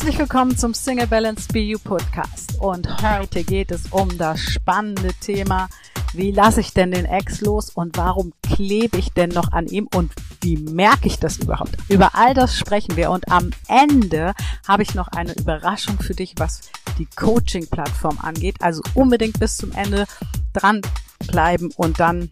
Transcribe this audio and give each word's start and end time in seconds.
Herzlich 0.00 0.18
willkommen 0.18 0.56
zum 0.56 0.72
Single 0.72 1.06
Balance 1.08 1.46
BU 1.52 1.78
Podcast. 1.78 2.58
Und 2.58 3.02
heute 3.02 3.44
geht 3.44 3.70
es 3.70 3.88
um 3.90 4.16
das 4.16 4.40
spannende 4.40 5.12
Thema, 5.20 5.68
wie 6.14 6.30
lasse 6.30 6.62
ich 6.62 6.72
denn 6.72 6.90
den 6.90 7.04
Ex 7.04 7.42
los 7.42 7.68
und 7.68 7.98
warum 7.98 8.32
klebe 8.42 8.96
ich 8.96 9.12
denn 9.12 9.28
noch 9.28 9.52
an 9.52 9.66
ihm 9.66 9.86
und 9.94 10.10
wie 10.40 10.56
merke 10.56 11.06
ich 11.06 11.18
das 11.18 11.36
überhaupt? 11.36 11.76
Über 11.90 12.14
all 12.14 12.32
das 12.32 12.56
sprechen 12.56 12.96
wir 12.96 13.10
und 13.10 13.30
am 13.30 13.50
Ende 13.68 14.32
habe 14.66 14.84
ich 14.84 14.94
noch 14.94 15.08
eine 15.08 15.34
Überraschung 15.34 15.98
für 15.98 16.14
dich, 16.14 16.32
was 16.38 16.62
die 16.98 17.04
Coaching-Plattform 17.04 18.20
angeht. 18.22 18.56
Also 18.60 18.80
unbedingt 18.94 19.38
bis 19.38 19.58
zum 19.58 19.72
Ende 19.72 20.06
dranbleiben 20.54 21.72
und 21.76 22.00
dann 22.00 22.30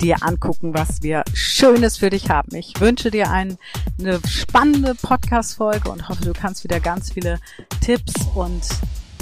dir 0.00 0.22
angucken, 0.22 0.74
was 0.74 1.02
wir 1.02 1.24
Schönes 1.32 1.96
für 1.96 2.10
dich 2.10 2.30
haben. 2.30 2.54
Ich 2.54 2.80
wünsche 2.80 3.10
dir 3.10 3.30
ein, 3.30 3.58
eine 3.98 4.20
spannende 4.26 4.94
Podcast-Folge 4.94 5.90
und 5.90 6.08
hoffe, 6.08 6.24
du 6.24 6.32
kannst 6.32 6.64
wieder 6.64 6.80
ganz 6.80 7.12
viele 7.12 7.38
Tipps 7.80 8.14
und 8.34 8.62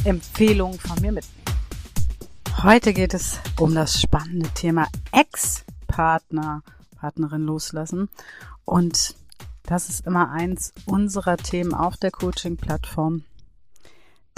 Empfehlungen 0.05 0.79
von 0.79 1.01
mir 1.01 1.13
mitnehmen. 1.13 1.45
Heute 2.63 2.93
geht 2.93 3.15
es 3.15 3.41
um 3.59 3.75
das 3.75 4.01
spannende 4.01 4.49
Thema 4.51 4.89
Ex-Partner, 5.13 6.63
Partnerin 6.97 7.43
loslassen. 7.43 8.09
Und 8.65 9.17
das 9.65 9.89
ist 9.89 10.07
immer 10.07 10.31
eins 10.31 10.73
unserer 10.87 11.37
Themen 11.37 11.75
auf 11.75 11.97
der 11.97 12.11
Coaching-Plattform. 12.11 13.25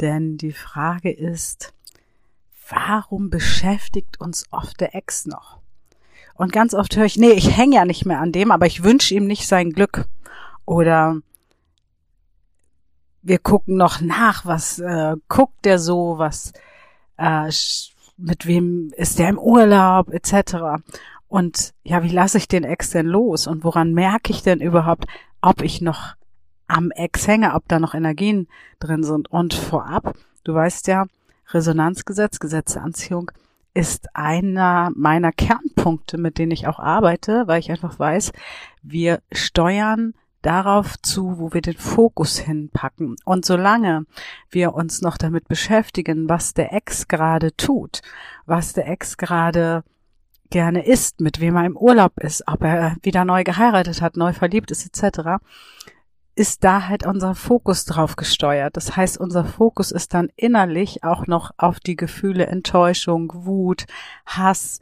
Denn 0.01 0.37
die 0.39 0.53
Frage 0.53 1.11
ist, 1.11 1.73
warum 2.69 3.31
beschäftigt 3.31 4.21
uns 4.21 4.47
oft 4.51 4.81
der 4.81 4.95
Ex 4.95 5.27
noch? 5.27 5.61
Und 6.37 6.53
ganz 6.53 6.75
oft 6.75 6.97
höre 6.97 7.05
ich, 7.07 7.17
nee, 7.17 7.33
ich 7.33 7.57
hänge 7.57 7.77
ja 7.77 7.85
nicht 7.85 8.05
mehr 8.05 8.21
an 8.21 8.33
dem, 8.33 8.51
aber 8.51 8.67
ich 8.67 8.85
wünsche 8.85 9.15
ihm 9.15 9.27
nicht 9.27 9.49
sein 9.49 9.73
Glück. 9.73 10.07
Oder 10.65 11.17
wir 13.23 13.39
gucken 13.39 13.77
noch 13.77 14.01
nach, 14.01 14.45
was 14.45 14.79
äh, 14.79 15.17
guckt 15.29 15.65
der 15.65 15.79
so, 15.79 16.19
was 16.19 16.53
äh, 17.17 17.51
mit 18.17 18.47
wem 18.47 18.93
ist 18.97 19.19
der 19.19 19.31
im 19.31 19.39
Urlaub, 19.39 20.13
etc. 20.13 20.83
Und 21.29 21.75
ja, 21.83 22.03
wie 22.03 22.11
lasse 22.11 22.39
ich 22.39 22.49
den 22.49 22.65
Ex 22.65 22.91
denn 22.91 23.07
los? 23.07 23.47
Und 23.47 23.65
woran 23.65 23.93
merke 23.93 24.33
ich 24.33 24.43
denn 24.43 24.61
überhaupt, 24.61 25.07
ob 25.41 25.63
ich 25.63 25.81
noch 25.81 26.15
am 26.69 26.91
Ex 26.91 27.27
hänge, 27.27 27.55
ob 27.55 27.67
da 27.69 27.81
noch 27.81 27.95
Energien 27.95 28.49
drin 28.79 29.03
sind? 29.03 29.31
Und 29.31 29.55
vorab, 29.55 30.15
du 30.45 30.55
weißt 30.55 30.87
ja, 30.87 31.07
Resonanzgesetz, 31.49 32.39
Gesetz 32.39 32.75
der 32.75 32.83
Anziehung, 32.83 33.31
ist 33.77 34.17
einer 34.17 34.91
meiner 34.97 35.33
Kernpunkte, 35.33 36.17
mit 36.17 36.39
denen 36.39 36.51
ich 36.51 36.67
auch 36.67 36.79
arbeite, 36.79 37.47
weil 37.47 37.61
ich 37.61 37.71
einfach 37.71 37.99
weiß, 37.99 38.33
wir 38.83 39.21
steuern 39.31 40.15
darauf 40.41 40.97
zu, 41.03 41.39
wo 41.39 41.53
wir 41.53 41.61
den 41.61 41.77
Fokus 41.77 42.39
hinpacken. 42.39 43.17
Und 43.27 43.45
solange 43.45 44.07
wir 44.51 44.73
uns 44.73 45.03
noch 45.03 45.19
damit 45.19 45.47
beschäftigen, 45.47 46.27
was 46.27 46.55
der 46.55 46.73
Ex 46.73 47.07
gerade 47.07 47.55
tut, 47.55 48.01
was 48.47 48.73
der 48.73 48.89
Ex 48.89 49.19
gerade 49.19 49.85
gerne 50.49 50.87
isst, 50.87 51.21
mit 51.21 51.41
wem 51.41 51.57
er 51.57 51.67
im 51.67 51.77
Urlaub 51.77 52.19
ist, 52.19 52.45
ob 52.47 52.63
er 52.63 52.97
wieder 53.03 53.27
neu 53.27 53.45
geheiratet 53.45 54.01
hat, 54.01 54.17
neu 54.17 54.33
verliebt 54.33 54.71
ist, 54.71 54.87
etc., 54.87 55.43
ist 56.37 56.65
da 56.65 56.87
halt 56.87 57.07
unser 57.07 57.35
Fokus 57.35 57.87
drauf 57.87 58.15
gesteuert. 58.15 58.77
Das 58.77 58.95
heißt, 58.95 59.19
unser 59.19 59.45
Fokus 59.45 59.91
ist 59.91 60.13
dann 60.13 60.29
innerlich 60.37 61.03
auch 61.03 61.27
noch 61.27 61.51
auf 61.57 61.81
die 61.81 61.97
Gefühle 61.97 62.47
Enttäuschung, 62.47 63.33
Wut, 63.35 63.87
Hass, 64.27 64.79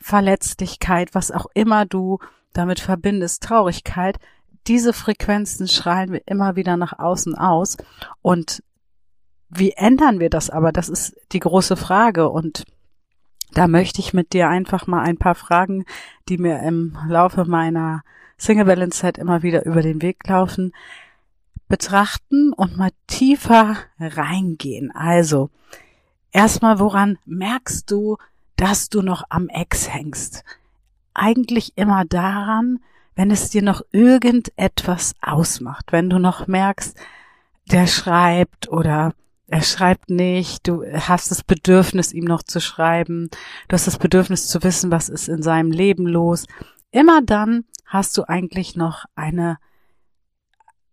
Verletzlichkeit, 0.00 1.14
was 1.14 1.30
auch 1.30 1.46
immer 1.54 1.86
du 1.86 2.18
damit 2.52 2.80
verbindest, 2.80 3.44
Traurigkeit. 3.44 4.18
Diese 4.66 4.92
Frequenzen 4.92 5.68
schreien 5.68 6.12
wir 6.12 6.22
immer 6.26 6.56
wieder 6.56 6.76
nach 6.76 6.98
außen 6.98 7.36
aus. 7.36 7.76
Und 8.20 8.64
wie 9.48 9.72
ändern 9.72 10.18
wir 10.18 10.30
das 10.30 10.50
aber? 10.50 10.72
Das 10.72 10.88
ist 10.88 11.16
die 11.30 11.40
große 11.40 11.76
Frage. 11.76 12.28
Und 12.28 12.64
da 13.52 13.66
möchte 13.68 14.00
ich 14.00 14.14
mit 14.14 14.32
dir 14.32 14.48
einfach 14.48 14.86
mal 14.86 15.02
ein 15.02 15.16
paar 15.16 15.34
Fragen, 15.34 15.84
die 16.28 16.38
mir 16.38 16.62
im 16.62 16.96
Laufe 17.08 17.44
meiner 17.44 18.02
Single 18.36 18.66
Balance 18.66 18.98
Zeit 18.98 19.18
immer 19.18 19.42
wieder 19.42 19.66
über 19.66 19.82
den 19.82 20.00
Weg 20.02 20.26
laufen, 20.28 20.72
betrachten 21.68 22.52
und 22.52 22.76
mal 22.76 22.90
tiefer 23.06 23.76
reingehen. 23.98 24.90
Also, 24.92 25.50
erstmal, 26.32 26.78
woran 26.78 27.18
merkst 27.26 27.90
du, 27.90 28.16
dass 28.56 28.88
du 28.88 29.02
noch 29.02 29.24
am 29.28 29.48
Ex 29.48 29.92
hängst? 29.92 30.44
Eigentlich 31.14 31.76
immer 31.76 32.04
daran, 32.04 32.80
wenn 33.16 33.30
es 33.30 33.50
dir 33.50 33.62
noch 33.62 33.82
irgendetwas 33.90 35.14
ausmacht, 35.20 35.86
wenn 35.90 36.08
du 36.08 36.18
noch 36.18 36.46
merkst, 36.46 36.96
der 37.70 37.86
schreibt 37.86 38.68
oder 38.68 39.12
er 39.48 39.62
schreibt 39.62 40.10
nicht, 40.10 40.68
du 40.68 40.84
hast 40.84 41.30
das 41.30 41.42
Bedürfnis, 41.42 42.12
ihm 42.12 42.24
noch 42.24 42.42
zu 42.42 42.60
schreiben, 42.60 43.30
du 43.68 43.74
hast 43.74 43.86
das 43.86 43.98
Bedürfnis 43.98 44.46
zu 44.46 44.62
wissen, 44.62 44.90
was 44.90 45.08
ist 45.08 45.28
in 45.28 45.42
seinem 45.42 45.70
Leben 45.70 46.06
los. 46.06 46.46
Immer 46.90 47.22
dann, 47.22 47.64
hast 47.86 48.16
du 48.18 48.28
eigentlich 48.28 48.76
noch 48.76 49.06
eine, 49.14 49.56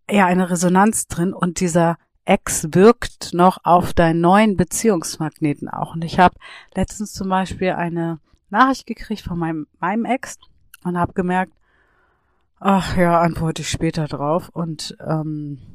ja, 0.09 0.25
eine 0.25 0.49
Resonanz 0.49 1.07
drin 1.07 1.33
und 1.33 1.59
dieser 1.59 1.97
Ex 2.23 2.69
wirkt 2.71 3.33
noch 3.33 3.59
auf 3.63 3.93
deinen 3.93 4.21
neuen 4.21 4.55
Beziehungsmagneten 4.55 5.67
auch. 5.67 5.93
Und 5.93 6.03
ich 6.03 6.17
habe 6.17 6.35
letztens 6.73 7.11
zum 7.11 7.27
Beispiel 7.27 7.71
eine 7.71 8.19
Nachricht 8.49 8.87
gekriegt 8.87 9.21
von 9.21 9.37
meinem, 9.37 9.67
meinem 9.79 10.05
Ex 10.05 10.37
und 10.83 10.97
habe 10.97 11.11
gemerkt, 11.11 11.53
ach 12.59 12.95
ja, 12.95 13.19
antworte 13.19 13.63
ich 13.63 13.69
später 13.69 14.07
drauf. 14.07 14.49
Und 14.49 14.95
ähm, 15.05 15.74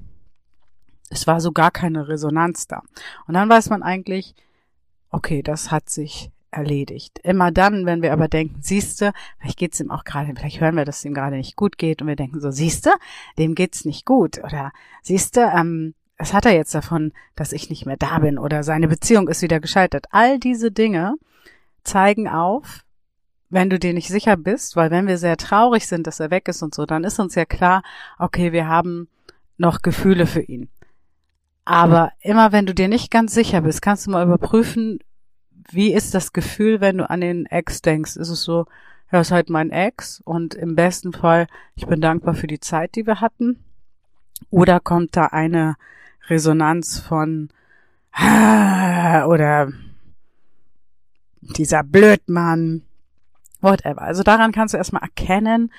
es 1.10 1.26
war 1.26 1.40
so 1.40 1.52
gar 1.52 1.70
keine 1.70 2.08
Resonanz 2.08 2.66
da. 2.66 2.82
Und 3.26 3.34
dann 3.34 3.48
weiß 3.48 3.68
man 3.68 3.82
eigentlich, 3.82 4.34
okay, 5.10 5.42
das 5.42 5.70
hat 5.70 5.90
sich 5.90 6.30
erledigt. 6.52 7.18
Immer 7.22 7.52
dann, 7.52 7.86
wenn 7.86 8.02
wir 8.02 8.12
aber 8.12 8.28
denken, 8.28 8.62
siehste, 8.62 9.12
vielleicht 9.38 9.58
geht's 9.58 9.80
ihm 9.80 9.90
auch 9.90 10.04
gerade, 10.04 10.32
vielleicht 10.34 10.60
hören 10.60 10.76
wir, 10.76 10.84
dass 10.84 10.98
es 10.98 11.04
ihm 11.04 11.14
gerade 11.14 11.36
nicht 11.36 11.56
gut 11.56 11.78
geht 11.78 12.00
und 12.00 12.08
wir 12.08 12.16
denken 12.16 12.40
so, 12.40 12.50
siehste, 12.50 12.92
dem 13.38 13.54
geht's 13.54 13.84
nicht 13.84 14.06
gut 14.06 14.38
oder 14.42 14.72
siehste, 15.02 15.52
ähm, 15.54 15.94
was 16.18 16.32
hat 16.32 16.46
er 16.46 16.52
jetzt 16.52 16.74
davon, 16.74 17.12
dass 17.34 17.52
ich 17.52 17.70
nicht 17.70 17.86
mehr 17.86 17.96
da 17.96 18.18
bin 18.18 18.38
oder 18.38 18.62
seine 18.62 18.88
Beziehung 18.88 19.28
ist 19.28 19.42
wieder 19.42 19.60
gescheitert. 19.60 20.06
All 20.10 20.38
diese 20.38 20.70
Dinge 20.70 21.14
zeigen 21.82 22.28
auf, 22.28 22.84
wenn 23.48 23.70
du 23.70 23.78
dir 23.78 23.94
nicht 23.94 24.08
sicher 24.08 24.36
bist, 24.36 24.76
weil 24.76 24.90
wenn 24.90 25.06
wir 25.06 25.18
sehr 25.18 25.36
traurig 25.36 25.86
sind, 25.86 26.06
dass 26.06 26.20
er 26.20 26.30
weg 26.30 26.46
ist 26.48 26.62
und 26.62 26.74
so, 26.74 26.84
dann 26.84 27.04
ist 27.04 27.18
uns 27.18 27.34
ja 27.34 27.44
klar, 27.44 27.82
okay, 28.18 28.52
wir 28.52 28.68
haben 28.68 29.08
noch 29.56 29.82
Gefühle 29.82 30.26
für 30.26 30.42
ihn. 30.42 30.68
Aber 31.70 32.10
immer 32.18 32.50
wenn 32.50 32.66
du 32.66 32.74
dir 32.74 32.88
nicht 32.88 33.12
ganz 33.12 33.32
sicher 33.32 33.60
bist, 33.60 33.80
kannst 33.80 34.04
du 34.04 34.10
mal 34.10 34.26
überprüfen, 34.26 34.98
wie 35.70 35.94
ist 35.94 36.16
das 36.16 36.32
Gefühl, 36.32 36.80
wenn 36.80 36.98
du 36.98 37.08
an 37.08 37.20
den 37.20 37.46
Ex 37.46 37.80
denkst? 37.80 38.16
Ist 38.16 38.28
es 38.28 38.42
so, 38.42 38.66
ja, 39.12 39.20
ist 39.20 39.30
halt 39.30 39.50
mein 39.50 39.70
Ex 39.70 40.20
und 40.24 40.56
im 40.56 40.74
besten 40.74 41.12
Fall, 41.12 41.46
ich 41.76 41.86
bin 41.86 42.00
dankbar 42.00 42.34
für 42.34 42.48
die 42.48 42.58
Zeit, 42.58 42.96
die 42.96 43.06
wir 43.06 43.20
hatten? 43.20 43.62
Oder 44.50 44.80
kommt 44.80 45.16
da 45.16 45.26
eine 45.26 45.76
Resonanz 46.26 46.98
von, 46.98 47.50
ah, 48.10 49.26
oder 49.26 49.72
dieser 51.40 51.84
Blödmann, 51.84 52.82
whatever. 53.60 54.02
Also 54.02 54.24
daran 54.24 54.50
kannst 54.50 54.74
du 54.74 54.78
erstmal 54.78 55.02
erkennen, 55.02 55.72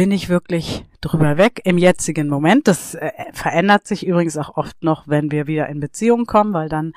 bin 0.00 0.12
ich 0.12 0.30
wirklich 0.30 0.86
drüber 1.02 1.36
weg 1.36 1.60
im 1.64 1.76
jetzigen 1.76 2.26
Moment. 2.26 2.66
Das 2.68 2.94
äh, 2.94 3.10
verändert 3.34 3.86
sich 3.86 4.06
übrigens 4.06 4.38
auch 4.38 4.56
oft 4.56 4.82
noch, 4.82 5.06
wenn 5.08 5.30
wir 5.30 5.46
wieder 5.46 5.68
in 5.68 5.78
Beziehung 5.78 6.24
kommen, 6.24 6.54
weil 6.54 6.70
dann 6.70 6.94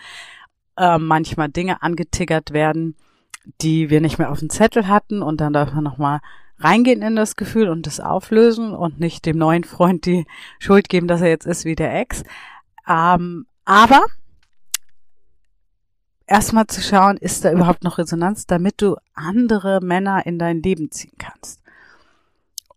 äh, 0.78 0.98
manchmal 0.98 1.50
Dinge 1.50 1.84
angetiggert 1.84 2.54
werden, 2.54 2.96
die 3.60 3.90
wir 3.90 4.00
nicht 4.00 4.20
mehr 4.20 4.32
auf 4.32 4.40
dem 4.40 4.50
Zettel 4.50 4.88
hatten 4.88 5.22
und 5.22 5.42
dann 5.42 5.52
darf 5.52 5.74
man 5.74 5.84
nochmal 5.84 6.22
reingehen 6.60 7.02
in 7.02 7.18
das 7.18 7.36
Gefühl 7.36 7.68
und 7.68 7.88
das 7.88 8.00
auflösen 8.00 8.74
und 8.74 9.02
nicht 9.02 9.26
dem 9.26 9.38
neuen 9.38 9.66
Freund 9.66 10.06
die 10.06 10.26
Schuld 10.60 10.88
geben, 10.88 11.10
dass 11.10 11.20
er 11.20 11.28
jetzt 11.28 11.46
ist 11.46 11.66
wie 11.66 11.76
der 11.76 11.94
Ex. 11.94 12.24
Ähm, 12.88 13.48
aber 13.66 14.06
erstmal 16.26 16.68
zu 16.68 16.82
schauen, 16.82 17.18
ist 17.18 17.44
da 17.44 17.52
überhaupt 17.52 17.84
noch 17.84 17.98
Resonanz, 17.98 18.46
damit 18.48 18.82
du 18.82 18.96
andere 19.14 19.82
Männer 19.82 20.26
in 20.26 20.40
dein 20.40 20.62
Leben 20.62 20.90
ziehen 20.90 21.18
kannst. 21.18 21.63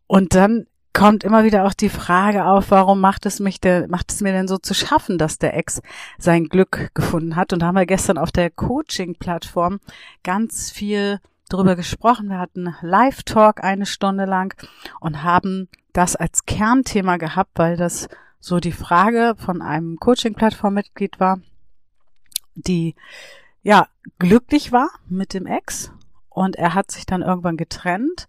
Und 0.07 0.35
dann 0.35 0.67
kommt 0.93 1.25
immer 1.25 1.45
wieder 1.45 1.67
auch 1.67 1.75
die 1.75 1.91
Frage 1.91 2.47
auf, 2.47 2.71
warum 2.71 3.01
macht 3.01 3.27
es 3.27 3.39
mich 3.39 3.61
denn, 3.61 3.91
macht 3.91 4.11
es 4.11 4.23
mir 4.23 4.33
denn 4.33 4.49
so 4.49 4.57
zu 4.57 4.73
schaffen, 4.73 5.19
dass 5.19 5.39
der 5.39 5.55
Ex 5.55 5.83
sein 6.17 6.49
Glück 6.49 6.91
gefunden 6.95 7.37
hat? 7.37 7.53
Und 7.53 7.61
da 7.61 7.67
haben 7.67 7.75
wir 7.75 7.87
gestern 7.87 8.17
auf 8.17 8.33
der 8.33 8.51
Coaching-Plattform 8.51 9.81
ganz 10.23 10.71
viel 10.71 11.21
drüber 11.51 11.77
gesprochen. 11.77 12.29
Wir 12.29 12.39
hatten 12.39 12.75
Live-Talk 12.81 13.63
eine 13.63 13.85
Stunde 13.85 14.25
lang 14.25 14.55
und 15.01 15.23
haben 15.23 15.69
das 15.93 16.17
als 16.17 16.47
Kernthema 16.47 17.19
gehabt, 17.19 17.53
weil 17.57 17.77
das 17.77 18.09
so 18.41 18.59
die 18.59 18.73
Frage 18.73 19.35
von 19.37 19.61
einem 19.61 19.99
Coaching-Plattform-Mitglied 19.99 21.21
war, 21.21 21.41
die 22.55 22.95
ja 23.63 23.89
glücklich 24.19 24.73
war 24.73 24.89
mit 25.09 25.35
dem 25.35 25.47
Ex 25.47 25.93
und 26.31 26.57
er 26.57 26.75
hat 26.75 26.91
sich 26.91 27.07
dann 27.07 27.23
irgendwann 27.23 27.57
getrennt 27.57 28.29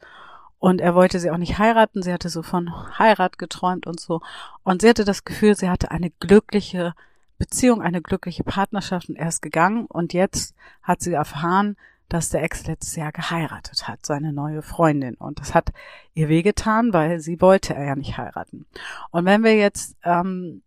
Und 0.59 0.81
er 0.81 0.95
wollte 0.95 1.19
sie 1.19 1.29
auch 1.29 1.37
nicht 1.37 1.59
heiraten. 1.59 2.01
Sie 2.01 2.11
hatte 2.11 2.29
so 2.29 2.41
von 2.41 2.97
Heirat 2.97 3.37
geträumt 3.37 3.85
und 3.85 3.99
so. 3.99 4.21
Und 4.63 4.81
sie 4.81 4.89
hatte 4.89 5.05
das 5.05 5.23
Gefühl, 5.23 5.55
sie 5.55 5.69
hatte 5.69 5.91
eine 5.91 6.09
glückliche 6.09 6.93
Beziehung, 7.37 7.81
eine 7.81 8.01
glückliche 8.01 8.43
Partnerschaft 8.43 9.09
und 9.09 9.15
er 9.15 9.27
ist 9.27 9.41
gegangen. 9.41 9.85
Und 9.85 10.13
jetzt 10.13 10.55
hat 10.81 11.01
sie 11.01 11.13
erfahren, 11.13 11.77
dass 12.09 12.29
der 12.29 12.41
Ex 12.41 12.65
letztes 12.65 12.95
Jahr 12.95 13.11
geheiratet 13.11 13.87
hat, 13.87 14.05
seine 14.05 14.33
neue 14.33 14.61
Freundin. 14.61 15.15
Und 15.15 15.39
das 15.39 15.53
hat 15.53 15.71
ihr 16.13 16.29
wehgetan, 16.29 16.93
weil 16.93 17.19
sie 17.19 17.41
wollte 17.41 17.75
er 17.75 17.85
ja 17.85 17.95
nicht 17.95 18.17
heiraten. 18.17 18.65
Und 19.11 19.25
wenn 19.25 19.43
wir 19.43 19.55
jetzt 19.55 19.97
ähm, 20.03 20.63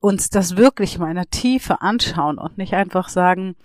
uns 0.00 0.28
das 0.28 0.56
wirklich 0.56 0.98
mal 0.98 1.08
in 1.08 1.16
der 1.16 1.30
Tiefe 1.30 1.80
anschauen 1.80 2.38
und 2.38 2.58
nicht 2.58 2.74
einfach 2.74 3.08
sagen, 3.08 3.56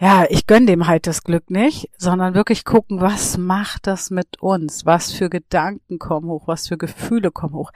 ja, 0.00 0.24
ich 0.30 0.46
gönn 0.46 0.66
dem 0.66 0.86
halt 0.86 1.06
das 1.06 1.24
Glück 1.24 1.50
nicht, 1.50 1.90
sondern 1.98 2.34
wirklich 2.34 2.64
gucken, 2.64 3.02
was 3.02 3.36
macht 3.36 3.86
das 3.86 4.10
mit 4.10 4.40
uns? 4.40 4.86
Was 4.86 5.12
für 5.12 5.28
Gedanken 5.28 5.98
kommen 5.98 6.28
hoch? 6.28 6.48
Was 6.48 6.68
für 6.68 6.78
Gefühle 6.78 7.30
kommen 7.30 7.54
hoch? 7.54 7.70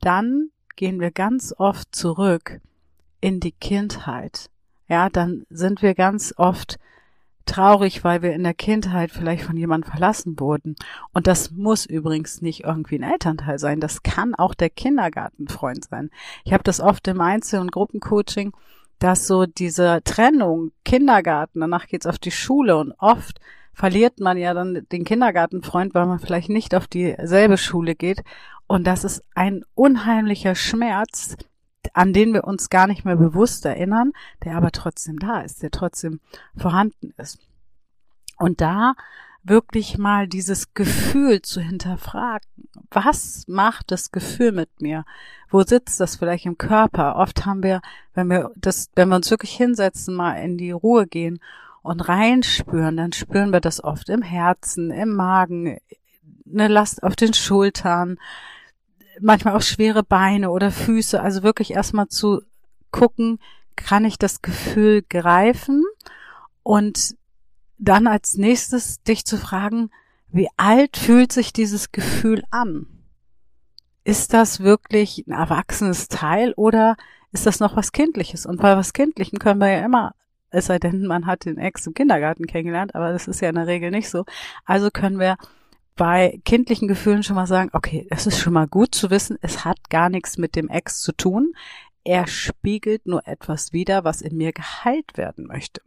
Dann 0.00 0.50
gehen 0.76 1.00
wir 1.00 1.10
ganz 1.10 1.52
oft 1.58 1.92
zurück 1.92 2.60
in 3.20 3.40
die 3.40 3.50
Kindheit. 3.50 4.48
Ja, 4.86 5.08
dann 5.08 5.44
sind 5.50 5.82
wir 5.82 5.94
ganz 5.94 6.32
oft 6.36 6.78
traurig, 7.46 8.04
weil 8.04 8.22
wir 8.22 8.32
in 8.32 8.44
der 8.44 8.54
Kindheit 8.54 9.10
vielleicht 9.10 9.42
von 9.42 9.56
jemandem 9.56 9.90
verlassen 9.90 10.38
wurden. 10.38 10.76
Und 11.12 11.26
das 11.26 11.50
muss 11.50 11.84
übrigens 11.84 12.42
nicht 12.42 12.62
irgendwie 12.62 12.96
ein 12.96 13.10
Elternteil 13.10 13.58
sein. 13.58 13.80
Das 13.80 14.04
kann 14.04 14.36
auch 14.36 14.54
der 14.54 14.70
Kindergartenfreund 14.70 15.84
sein. 15.84 16.10
Ich 16.44 16.52
habe 16.52 16.62
das 16.62 16.80
oft 16.80 17.08
im 17.08 17.20
Einzel- 17.20 17.60
und 17.60 17.72
Gruppencoaching, 17.72 18.52
dass 19.00 19.26
so 19.26 19.46
diese 19.46 20.02
Trennung, 20.04 20.70
Kindergarten, 20.84 21.60
danach 21.60 21.88
geht's 21.88 22.06
auf 22.06 22.18
die 22.18 22.30
Schule 22.30 22.76
und 22.76 22.92
oft 22.98 23.40
verliert 23.72 24.20
man 24.20 24.36
ja 24.36 24.52
dann 24.52 24.86
den 24.92 25.04
Kindergartenfreund, 25.04 25.94
weil 25.94 26.06
man 26.06 26.18
vielleicht 26.18 26.50
nicht 26.50 26.74
auf 26.74 26.86
dieselbe 26.86 27.56
Schule 27.56 27.94
geht. 27.94 28.22
Und 28.66 28.86
das 28.86 29.04
ist 29.04 29.24
ein 29.34 29.64
unheimlicher 29.74 30.54
Schmerz, 30.54 31.36
an 31.94 32.12
den 32.12 32.34
wir 32.34 32.44
uns 32.44 32.68
gar 32.68 32.86
nicht 32.86 33.06
mehr 33.06 33.16
bewusst 33.16 33.64
erinnern, 33.64 34.12
der 34.44 34.56
aber 34.56 34.70
trotzdem 34.70 35.18
da 35.18 35.40
ist, 35.40 35.62
der 35.62 35.70
trotzdem 35.70 36.20
vorhanden 36.56 37.14
ist. 37.16 37.38
Und 38.36 38.60
da 38.60 38.94
wirklich 39.42 39.98
mal 39.98 40.28
dieses 40.28 40.74
Gefühl 40.74 41.42
zu 41.42 41.60
hinterfragen. 41.60 42.46
Was 42.90 43.44
macht 43.48 43.90
das 43.90 44.12
Gefühl 44.12 44.52
mit 44.52 44.80
mir? 44.80 45.04
Wo 45.48 45.62
sitzt 45.62 46.00
das 46.00 46.16
vielleicht 46.16 46.46
im 46.46 46.58
Körper? 46.58 47.16
Oft 47.16 47.46
haben 47.46 47.62
wir, 47.62 47.80
wenn 48.14 48.28
wir 48.28 48.50
das, 48.56 48.90
wenn 48.94 49.08
wir 49.08 49.16
uns 49.16 49.30
wirklich 49.30 49.52
hinsetzen, 49.52 50.14
mal 50.14 50.34
in 50.34 50.58
die 50.58 50.72
Ruhe 50.72 51.06
gehen 51.06 51.40
und 51.82 52.00
reinspüren, 52.00 52.96
dann 52.96 53.12
spüren 53.12 53.52
wir 53.52 53.60
das 53.60 53.82
oft 53.82 54.08
im 54.08 54.22
Herzen, 54.22 54.90
im 54.90 55.14
Magen, 55.14 55.78
eine 56.52 56.68
Last 56.68 57.02
auf 57.02 57.16
den 57.16 57.32
Schultern, 57.32 58.18
manchmal 59.20 59.56
auch 59.56 59.62
schwere 59.62 60.02
Beine 60.02 60.50
oder 60.50 60.70
Füße. 60.70 61.20
Also 61.20 61.42
wirklich 61.42 61.72
erstmal 61.72 62.08
zu 62.08 62.42
gucken, 62.90 63.38
kann 63.76 64.04
ich 64.04 64.18
das 64.18 64.42
Gefühl 64.42 65.02
greifen 65.08 65.84
und 66.62 67.16
dann 67.80 68.06
als 68.06 68.36
nächstes 68.36 69.02
dich 69.02 69.24
zu 69.24 69.36
fragen, 69.36 69.90
wie 70.28 70.48
alt 70.56 70.96
fühlt 70.96 71.32
sich 71.32 71.52
dieses 71.52 71.92
Gefühl 71.92 72.44
an? 72.50 72.86
Ist 74.04 74.32
das 74.32 74.60
wirklich 74.60 75.24
ein 75.26 75.32
erwachsenes 75.32 76.08
Teil 76.08 76.52
oder 76.56 76.96
ist 77.32 77.46
das 77.46 77.58
noch 77.60 77.76
was 77.76 77.92
Kindliches? 77.92 78.46
Und 78.46 78.60
bei 78.60 78.76
was 78.76 78.92
Kindlichem 78.92 79.38
können 79.38 79.60
wir 79.60 79.70
ja 79.70 79.84
immer, 79.84 80.14
es 80.50 80.66
sei 80.66 80.78
denn, 80.78 81.06
man 81.06 81.26
hat 81.26 81.44
den 81.44 81.58
Ex 81.58 81.86
im 81.86 81.94
Kindergarten 81.94 82.46
kennengelernt, 82.46 82.94
aber 82.94 83.12
das 83.12 83.28
ist 83.28 83.40
ja 83.40 83.48
in 83.48 83.54
der 83.54 83.66
Regel 83.66 83.90
nicht 83.90 84.10
so. 84.10 84.24
Also 84.64 84.90
können 84.90 85.18
wir 85.18 85.36
bei 85.96 86.40
kindlichen 86.44 86.88
Gefühlen 86.88 87.22
schon 87.22 87.36
mal 87.36 87.46
sagen, 87.46 87.70
okay, 87.72 88.06
es 88.10 88.26
ist 88.26 88.38
schon 88.38 88.52
mal 88.52 88.66
gut 88.66 88.94
zu 88.94 89.10
wissen, 89.10 89.38
es 89.42 89.64
hat 89.64 89.90
gar 89.90 90.08
nichts 90.08 90.38
mit 90.38 90.56
dem 90.56 90.68
Ex 90.68 91.00
zu 91.00 91.12
tun. 91.12 91.52
Er 92.04 92.26
spiegelt 92.26 93.06
nur 93.06 93.26
etwas 93.26 93.72
wider, 93.72 94.04
was 94.04 94.22
in 94.22 94.36
mir 94.36 94.52
geheilt 94.52 95.16
werden 95.16 95.46
möchte. 95.46 95.82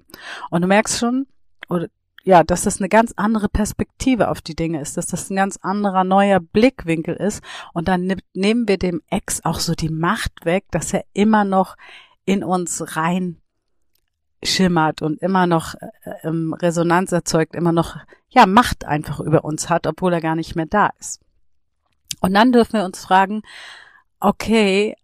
Und 0.49 0.61
du 0.61 0.67
merkst 0.67 0.99
schon, 0.99 1.25
oder 1.69 1.87
ja, 2.25 2.43
dass 2.43 2.61
das 2.61 2.79
eine 2.79 2.87
ganz 2.87 3.13
andere 3.17 3.49
Perspektive 3.49 4.29
auf 4.29 4.41
die 4.41 4.55
Dinge 4.55 4.79
ist, 4.79 4.95
dass 4.95 5.07
das 5.07 5.29
ein 5.29 5.35
ganz 5.35 5.57
anderer 5.57 6.05
neuer 6.05 6.39
Blickwinkel 6.39 7.15
ist. 7.15 7.43
Und 7.73 7.89
dann 7.89 8.15
nehmen 8.33 8.67
wir 8.67 8.77
dem 8.77 9.01
Ex 9.09 9.43
auch 9.43 9.59
so 9.59 9.73
die 9.73 9.89
Macht 9.89 10.45
weg, 10.45 10.63
dass 10.71 10.93
er 10.93 11.03
immer 11.11 11.43
noch 11.43 11.75
in 12.23 12.43
uns 12.43 12.95
rein 12.95 13.41
schimmert 14.41 15.01
und 15.01 15.21
immer 15.21 15.47
noch 15.47 15.75
äh, 15.75 16.11
ähm, 16.23 16.53
Resonanz 16.53 17.11
erzeugt, 17.11 17.55
immer 17.55 17.71
noch 17.71 17.97
ja 18.29 18.45
Macht 18.45 18.85
einfach 18.85 19.19
über 19.19 19.43
uns 19.43 19.69
hat, 19.69 19.85
obwohl 19.85 20.13
er 20.13 20.21
gar 20.21 20.35
nicht 20.35 20.55
mehr 20.55 20.65
da 20.65 20.91
ist. 20.99 21.21
Und 22.21 22.33
dann 22.33 22.51
dürfen 22.51 22.73
wir 22.73 22.85
uns 22.85 23.03
fragen, 23.03 23.41
okay, 24.19 24.95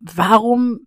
warum 0.00 0.86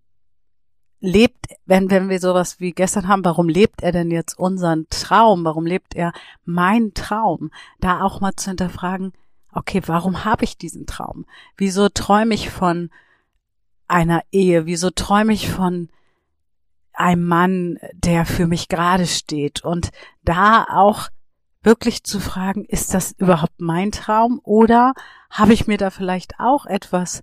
lebt, 1.01 1.47
wenn, 1.65 1.89
wenn 1.89 2.09
wir 2.09 2.19
sowas 2.19 2.59
wie 2.59 2.71
gestern 2.71 3.07
haben, 3.07 3.25
warum 3.25 3.49
lebt 3.49 3.81
er 3.81 3.91
denn 3.91 4.11
jetzt 4.11 4.37
unseren 4.37 4.87
Traum? 4.89 5.43
Warum 5.43 5.65
lebt 5.65 5.95
er 5.95 6.13
meinen 6.45 6.93
Traum? 6.93 7.51
Da 7.79 8.01
auch 8.01 8.21
mal 8.21 8.35
zu 8.35 8.51
hinterfragen, 8.51 9.11
okay, 9.51 9.81
warum 9.87 10.23
habe 10.23 10.45
ich 10.45 10.57
diesen 10.57 10.85
Traum? 10.85 11.25
Wieso 11.57 11.89
träume 11.89 12.35
ich 12.35 12.49
von 12.49 12.91
einer 13.87 14.21
Ehe? 14.31 14.65
Wieso 14.65 14.91
träume 14.91 15.33
ich 15.33 15.49
von 15.49 15.89
einem 16.93 17.27
Mann, 17.27 17.79
der 17.93 18.25
für 18.25 18.47
mich 18.47 18.69
gerade 18.69 19.07
steht? 19.07 19.65
Und 19.65 19.89
da 20.23 20.65
auch 20.69 21.09
wirklich 21.63 22.03
zu 22.03 22.19
fragen, 22.19 22.63
ist 22.65 22.93
das 22.93 23.13
überhaupt 23.13 23.59
mein 23.59 23.91
Traum 23.91 24.39
oder 24.43 24.93
habe 25.29 25.53
ich 25.53 25.67
mir 25.67 25.77
da 25.77 25.89
vielleicht 25.89 26.39
auch 26.39 26.65
etwas 26.65 27.21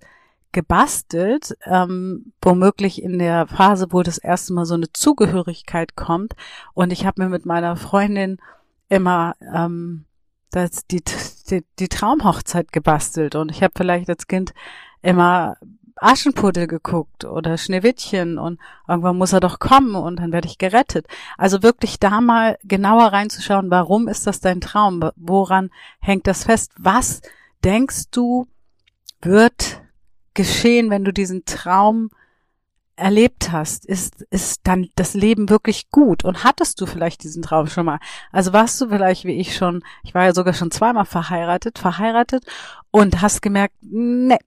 gebastelt, 0.51 1.55
ähm, 1.65 2.33
womöglich 2.41 3.01
in 3.01 3.19
der 3.19 3.47
Phase, 3.47 3.87
wo 3.91 4.01
das 4.01 4.17
erste 4.17 4.53
Mal 4.53 4.65
so 4.65 4.73
eine 4.73 4.91
Zugehörigkeit 4.91 5.95
kommt. 5.95 6.35
Und 6.73 6.91
ich 6.91 7.05
habe 7.05 7.21
mir 7.21 7.29
mit 7.29 7.45
meiner 7.45 7.75
Freundin 7.75 8.39
immer 8.87 9.35
ähm, 9.53 10.05
das, 10.51 10.87
die, 10.87 11.03
die, 11.49 11.63
die 11.77 11.87
Traumhochzeit 11.87 12.71
gebastelt. 12.71 13.35
Und 13.35 13.51
ich 13.51 13.61
habe 13.61 13.73
vielleicht 13.75 14.09
als 14.09 14.27
Kind 14.27 14.53
immer 15.01 15.57
Aschenputtel 16.01 16.67
geguckt 16.67 17.25
oder 17.25 17.57
Schneewittchen 17.57 18.37
und 18.37 18.59
irgendwann 18.87 19.17
muss 19.17 19.33
er 19.33 19.41
doch 19.41 19.59
kommen 19.59 19.95
und 19.95 20.19
dann 20.19 20.31
werde 20.31 20.47
ich 20.47 20.57
gerettet. 20.57 21.07
Also 21.37 21.61
wirklich 21.61 21.99
da 21.99 22.21
mal 22.21 22.57
genauer 22.63 23.07
reinzuschauen, 23.07 23.69
warum 23.69 24.07
ist 24.07 24.25
das 24.25 24.39
dein 24.39 24.61
Traum? 24.61 25.09
Woran 25.15 25.69
hängt 25.99 26.27
das 26.27 26.45
fest? 26.45 26.71
Was 26.77 27.21
denkst 27.63 28.11
du 28.11 28.47
wird 29.21 29.78
geschehen, 30.39 30.89
wenn 30.89 31.03
du 31.03 31.11
diesen 31.11 31.43
Traum 31.43 32.11
erlebt 32.95 33.51
hast? 33.51 33.85
Ist, 33.85 34.21
ist 34.29 34.61
dann 34.63 34.87
das 34.95 35.13
Leben 35.13 35.49
wirklich 35.49 35.89
gut? 35.91 36.23
Und 36.23 36.45
hattest 36.45 36.79
du 36.79 36.85
vielleicht 36.85 37.23
diesen 37.23 37.41
Traum 37.41 37.67
schon 37.67 37.85
mal? 37.85 37.99
Also 38.31 38.53
warst 38.53 38.79
du 38.79 38.87
vielleicht 38.87 39.25
wie 39.25 39.37
ich 39.37 39.53
schon, 39.57 39.83
ich 40.01 40.15
war 40.15 40.23
ja 40.23 40.33
sogar 40.33 40.53
schon 40.53 40.71
zweimal 40.71 41.03
verheiratet, 41.03 41.77
verheiratet 41.77 42.45
und 42.89 43.21
hast 43.21 43.41
gemerkt, 43.41 43.75
nee, 43.81 44.37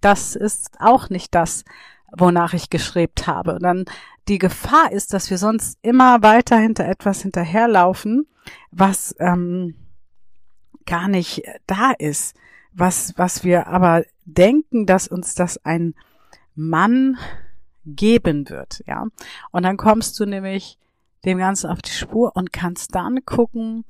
das 0.00 0.36
ist 0.36 0.70
auch 0.78 1.10
nicht 1.10 1.34
das, 1.34 1.64
wonach 2.16 2.52
ich 2.54 2.70
geschrebt 2.70 3.26
habe. 3.26 3.54
Und 3.54 3.64
dann 3.64 3.86
die 4.28 4.38
Gefahr 4.38 4.92
ist, 4.92 5.14
dass 5.14 5.30
wir 5.30 5.38
sonst 5.38 5.80
immer 5.82 6.22
weiter 6.22 6.58
hinter 6.58 6.86
etwas 6.86 7.22
hinterherlaufen, 7.22 8.28
was 8.70 9.16
ähm, 9.18 9.74
gar 10.86 11.08
nicht 11.08 11.42
da 11.66 11.90
ist, 11.98 12.36
was 12.72 13.14
was 13.16 13.42
wir 13.42 13.66
aber 13.66 14.04
denken, 14.24 14.86
dass 14.86 15.08
uns 15.08 15.34
das 15.34 15.64
ein 15.64 15.94
Mann 16.54 17.18
geben 17.86 18.48
wird, 18.48 18.82
ja. 18.86 19.06
Und 19.50 19.62
dann 19.64 19.76
kommst 19.76 20.18
du 20.18 20.26
nämlich 20.26 20.78
dem 21.24 21.38
Ganzen 21.38 21.70
auf 21.70 21.82
die 21.82 21.90
Spur 21.90 22.32
und 22.34 22.52
kannst 22.52 22.94
dann 22.94 23.24
gucken, 23.24 23.84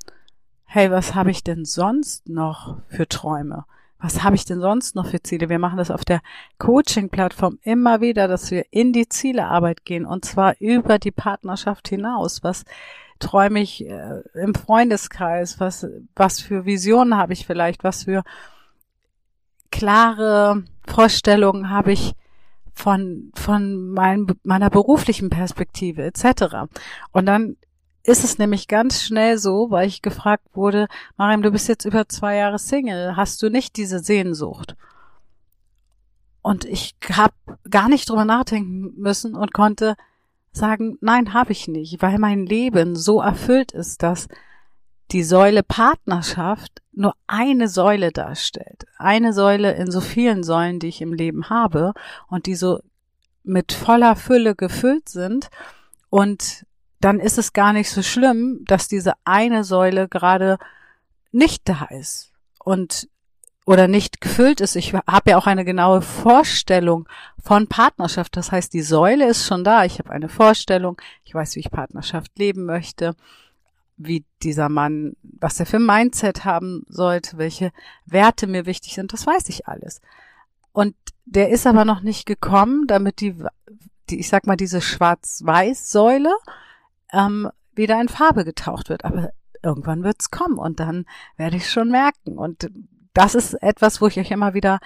hey, 0.64 0.90
was 0.90 1.14
habe 1.14 1.30
ich 1.30 1.44
denn 1.44 1.64
sonst 1.64 2.28
noch 2.28 2.78
für 2.88 3.08
Träume? 3.08 3.64
Was 3.98 4.22
habe 4.22 4.36
ich 4.36 4.44
denn 4.44 4.60
sonst 4.60 4.94
noch 4.96 5.06
für 5.06 5.22
Ziele? 5.22 5.48
Wir 5.48 5.58
machen 5.58 5.78
das 5.78 5.90
auf 5.90 6.04
der 6.04 6.20
Coaching-Plattform 6.58 7.58
immer 7.62 8.00
wieder, 8.00 8.28
dass 8.28 8.50
wir 8.50 8.66
in 8.70 8.92
die 8.92 9.08
Zielearbeit 9.08 9.84
gehen 9.84 10.04
und 10.04 10.24
zwar 10.24 10.60
über 10.60 10.98
die 10.98 11.10
Partnerschaft 11.10 11.88
hinaus. 11.88 12.42
Was 12.42 12.64
träume 13.18 13.60
ich 13.60 13.86
äh, 13.86 14.22
im 14.34 14.54
Freundeskreis? 14.54 15.58
Was, 15.60 15.86
was 16.16 16.40
für 16.40 16.66
Visionen 16.66 17.16
habe 17.16 17.32
ich 17.32 17.46
vielleicht? 17.46 17.82
Was 17.82 18.04
für 18.04 18.24
klare 19.74 20.62
Vorstellungen 20.86 21.68
habe 21.68 21.92
ich 21.92 22.14
von, 22.74 23.32
von 23.34 23.90
mein, 23.90 24.26
meiner 24.44 24.70
beruflichen 24.70 25.30
Perspektive 25.30 26.04
etc. 26.04 26.70
Und 27.10 27.26
dann 27.26 27.56
ist 28.04 28.22
es 28.22 28.38
nämlich 28.38 28.68
ganz 28.68 29.02
schnell 29.02 29.36
so, 29.36 29.70
weil 29.70 29.88
ich 29.88 30.00
gefragt 30.00 30.46
wurde, 30.52 30.86
Mariam, 31.16 31.42
du 31.42 31.50
bist 31.50 31.68
jetzt 31.68 31.84
über 31.84 32.08
zwei 32.08 32.36
Jahre 32.36 32.60
Single, 32.60 33.16
hast 33.16 33.42
du 33.42 33.50
nicht 33.50 33.76
diese 33.76 33.98
Sehnsucht? 33.98 34.76
Und 36.40 36.64
ich 36.66 36.94
habe 37.10 37.34
gar 37.68 37.88
nicht 37.88 38.08
drüber 38.08 38.24
nachdenken 38.24 38.92
müssen 38.96 39.34
und 39.34 39.52
konnte 39.52 39.96
sagen, 40.52 40.98
nein, 41.00 41.34
habe 41.34 41.50
ich 41.50 41.66
nicht, 41.66 42.00
weil 42.00 42.18
mein 42.20 42.46
Leben 42.46 42.94
so 42.94 43.20
erfüllt 43.20 43.72
ist, 43.72 44.04
dass 44.04 44.28
die 45.10 45.22
Säule 45.22 45.62
Partnerschaft 45.62 46.82
nur 46.92 47.14
eine 47.26 47.68
Säule 47.68 48.12
darstellt. 48.12 48.86
Eine 48.96 49.32
Säule 49.32 49.74
in 49.74 49.90
so 49.90 50.00
vielen 50.00 50.42
Säulen, 50.42 50.78
die 50.78 50.88
ich 50.88 51.00
im 51.00 51.12
Leben 51.12 51.50
habe 51.50 51.92
und 52.28 52.46
die 52.46 52.54
so 52.54 52.80
mit 53.42 53.72
voller 53.72 54.16
Fülle 54.16 54.54
gefüllt 54.54 55.08
sind. 55.08 55.50
Und 56.10 56.64
dann 57.00 57.20
ist 57.20 57.38
es 57.38 57.52
gar 57.52 57.72
nicht 57.72 57.90
so 57.90 58.02
schlimm, 58.02 58.64
dass 58.66 58.88
diese 58.88 59.12
eine 59.24 59.64
Säule 59.64 60.08
gerade 60.08 60.58
nicht 61.32 61.68
da 61.68 61.88
ist 61.90 62.32
und 62.58 63.08
oder 63.66 63.88
nicht 63.88 64.20
gefüllt 64.20 64.60
ist. 64.60 64.76
Ich 64.76 64.92
habe 64.92 65.30
ja 65.30 65.38
auch 65.38 65.46
eine 65.46 65.64
genaue 65.64 66.02
Vorstellung 66.02 67.08
von 67.42 67.66
Partnerschaft. 67.66 68.36
Das 68.36 68.52
heißt, 68.52 68.72
die 68.74 68.82
Säule 68.82 69.26
ist 69.26 69.46
schon 69.46 69.64
da. 69.64 69.84
Ich 69.84 69.98
habe 69.98 70.10
eine 70.10 70.28
Vorstellung. 70.28 71.00
Ich 71.24 71.34
weiß, 71.34 71.56
wie 71.56 71.60
ich 71.60 71.70
Partnerschaft 71.70 72.38
leben 72.38 72.66
möchte 72.66 73.16
wie 73.96 74.24
dieser 74.42 74.68
Mann, 74.68 75.16
was 75.22 75.60
er 75.60 75.66
für 75.66 75.78
Mindset 75.78 76.44
haben 76.44 76.84
sollte, 76.88 77.38
welche 77.38 77.72
Werte 78.06 78.46
mir 78.46 78.66
wichtig 78.66 78.94
sind, 78.94 79.12
das 79.12 79.26
weiß 79.26 79.48
ich 79.48 79.68
alles. 79.68 80.00
Und 80.72 80.96
der 81.24 81.50
ist 81.50 81.66
aber 81.66 81.84
noch 81.84 82.00
nicht 82.00 82.26
gekommen, 82.26 82.86
damit 82.86 83.20
die, 83.20 83.36
die 84.10 84.18
ich 84.18 84.28
sag 84.28 84.46
mal, 84.46 84.56
diese 84.56 84.80
Schwarz-Weiß-Säule 84.80 86.34
ähm, 87.12 87.50
wieder 87.74 88.00
in 88.00 88.08
Farbe 88.08 88.44
getaucht 88.44 88.88
wird. 88.88 89.04
Aber 89.04 89.30
irgendwann 89.62 90.02
wird's 90.02 90.30
kommen 90.30 90.58
und 90.58 90.80
dann 90.80 91.06
werde 91.36 91.56
ich 91.56 91.70
schon 91.70 91.90
merken. 91.90 92.36
Und 92.36 92.70
das 93.14 93.34
ist 93.34 93.54
etwas, 93.54 94.00
wo 94.00 94.08
ich 94.08 94.18
euch 94.18 94.30
immer 94.30 94.54
wieder 94.54 94.80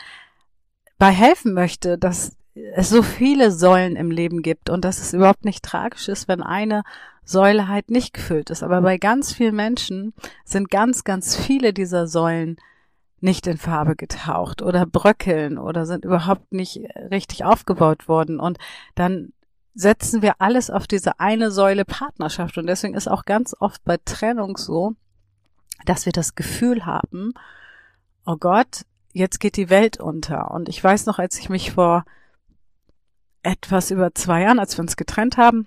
bei 0.98 1.10
helfen 1.10 1.54
möchte, 1.54 1.98
dass 1.98 2.36
es 2.74 2.90
so 2.90 3.02
viele 3.02 3.50
Säulen 3.50 3.96
im 3.96 4.10
Leben 4.10 4.42
gibt 4.42 4.68
und 4.70 4.84
dass 4.84 4.98
es 4.98 5.14
überhaupt 5.14 5.44
nicht 5.44 5.64
tragisch 5.64 6.08
ist, 6.08 6.28
wenn 6.28 6.42
eine 6.42 6.82
Säule 7.28 7.68
halt 7.68 7.90
nicht 7.90 8.14
gefüllt 8.14 8.48
ist. 8.48 8.62
Aber 8.62 8.80
bei 8.80 8.96
ganz 8.96 9.34
vielen 9.34 9.54
Menschen 9.54 10.14
sind 10.44 10.70
ganz, 10.70 11.04
ganz 11.04 11.36
viele 11.36 11.74
dieser 11.74 12.06
Säulen 12.06 12.56
nicht 13.20 13.46
in 13.46 13.58
Farbe 13.58 13.96
getaucht 13.96 14.62
oder 14.62 14.86
bröckeln 14.86 15.58
oder 15.58 15.84
sind 15.84 16.04
überhaupt 16.04 16.52
nicht 16.52 16.80
richtig 17.10 17.44
aufgebaut 17.44 18.08
worden. 18.08 18.40
Und 18.40 18.56
dann 18.94 19.32
setzen 19.74 20.22
wir 20.22 20.36
alles 20.38 20.70
auf 20.70 20.86
diese 20.86 21.20
eine 21.20 21.50
Säule 21.50 21.84
Partnerschaft. 21.84 22.56
Und 22.56 22.66
deswegen 22.66 22.94
ist 22.94 23.08
auch 23.08 23.26
ganz 23.26 23.54
oft 23.58 23.84
bei 23.84 23.98
Trennung 24.04 24.56
so, 24.56 24.94
dass 25.84 26.06
wir 26.06 26.12
das 26.12 26.34
Gefühl 26.34 26.86
haben, 26.86 27.34
oh 28.24 28.36
Gott, 28.36 28.86
jetzt 29.12 29.38
geht 29.38 29.56
die 29.56 29.68
Welt 29.68 30.00
unter. 30.00 30.50
Und 30.52 30.70
ich 30.70 30.82
weiß 30.82 31.04
noch, 31.04 31.18
als 31.18 31.38
ich 31.38 31.50
mich 31.50 31.72
vor 31.72 32.04
etwas 33.42 33.90
über 33.90 34.14
zwei 34.14 34.42
Jahren, 34.42 34.58
als 34.58 34.78
wir 34.78 34.82
uns 34.82 34.96
getrennt 34.96 35.36
haben, 35.36 35.66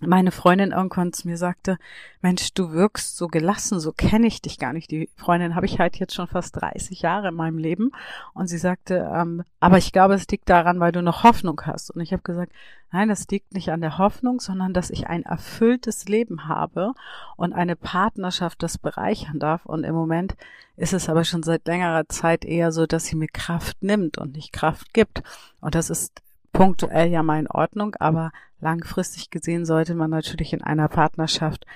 meine 0.00 0.32
Freundin 0.32 0.72
irgendwann 0.72 1.12
zu 1.12 1.28
mir 1.28 1.36
sagte, 1.36 1.78
Mensch, 2.20 2.52
du 2.54 2.72
wirkst 2.72 3.16
so 3.16 3.28
gelassen, 3.28 3.78
so 3.78 3.92
kenne 3.92 4.26
ich 4.26 4.42
dich 4.42 4.58
gar 4.58 4.72
nicht. 4.72 4.90
Die 4.90 5.08
Freundin 5.16 5.54
habe 5.54 5.66
ich 5.66 5.78
halt 5.78 5.96
jetzt 5.96 6.14
schon 6.14 6.26
fast 6.26 6.56
30 6.60 7.00
Jahre 7.00 7.28
in 7.28 7.34
meinem 7.34 7.58
Leben. 7.58 7.92
Und 8.32 8.48
sie 8.48 8.58
sagte, 8.58 9.08
ähm, 9.14 9.44
aber 9.60 9.78
ich 9.78 9.92
glaube, 9.92 10.14
es 10.14 10.26
liegt 10.28 10.48
daran, 10.48 10.80
weil 10.80 10.90
du 10.90 11.00
noch 11.00 11.22
Hoffnung 11.22 11.60
hast. 11.64 11.90
Und 11.90 12.00
ich 12.00 12.12
habe 12.12 12.22
gesagt, 12.22 12.52
nein, 12.90 13.08
das 13.08 13.28
liegt 13.28 13.54
nicht 13.54 13.70
an 13.70 13.80
der 13.80 13.98
Hoffnung, 13.98 14.40
sondern 14.40 14.72
dass 14.72 14.90
ich 14.90 15.06
ein 15.06 15.22
erfülltes 15.22 16.06
Leben 16.06 16.48
habe 16.48 16.94
und 17.36 17.52
eine 17.52 17.76
Partnerschaft 17.76 18.62
das 18.62 18.78
bereichern 18.78 19.38
darf. 19.38 19.64
Und 19.64 19.84
im 19.84 19.94
Moment 19.94 20.34
ist 20.76 20.92
es 20.92 21.08
aber 21.08 21.24
schon 21.24 21.44
seit 21.44 21.66
längerer 21.66 22.08
Zeit 22.08 22.44
eher 22.44 22.72
so, 22.72 22.86
dass 22.86 23.06
sie 23.06 23.16
mir 23.16 23.28
Kraft 23.28 23.82
nimmt 23.82 24.18
und 24.18 24.34
nicht 24.34 24.52
Kraft 24.52 24.92
gibt. 24.92 25.22
Und 25.60 25.76
das 25.76 25.88
ist 25.88 26.23
punktuell 26.54 27.10
ja 27.10 27.22
mal 27.22 27.38
in 27.38 27.50
Ordnung, 27.50 27.94
aber 27.96 28.32
langfristig 28.60 29.28
gesehen 29.28 29.66
sollte 29.66 29.94
man 29.94 30.08
natürlich 30.08 30.54
in 30.54 30.62
einer 30.62 30.88
Partnerschaft 30.88 31.66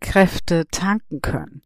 Kräfte 0.00 0.66
tanken 0.70 1.20
können. 1.20 1.60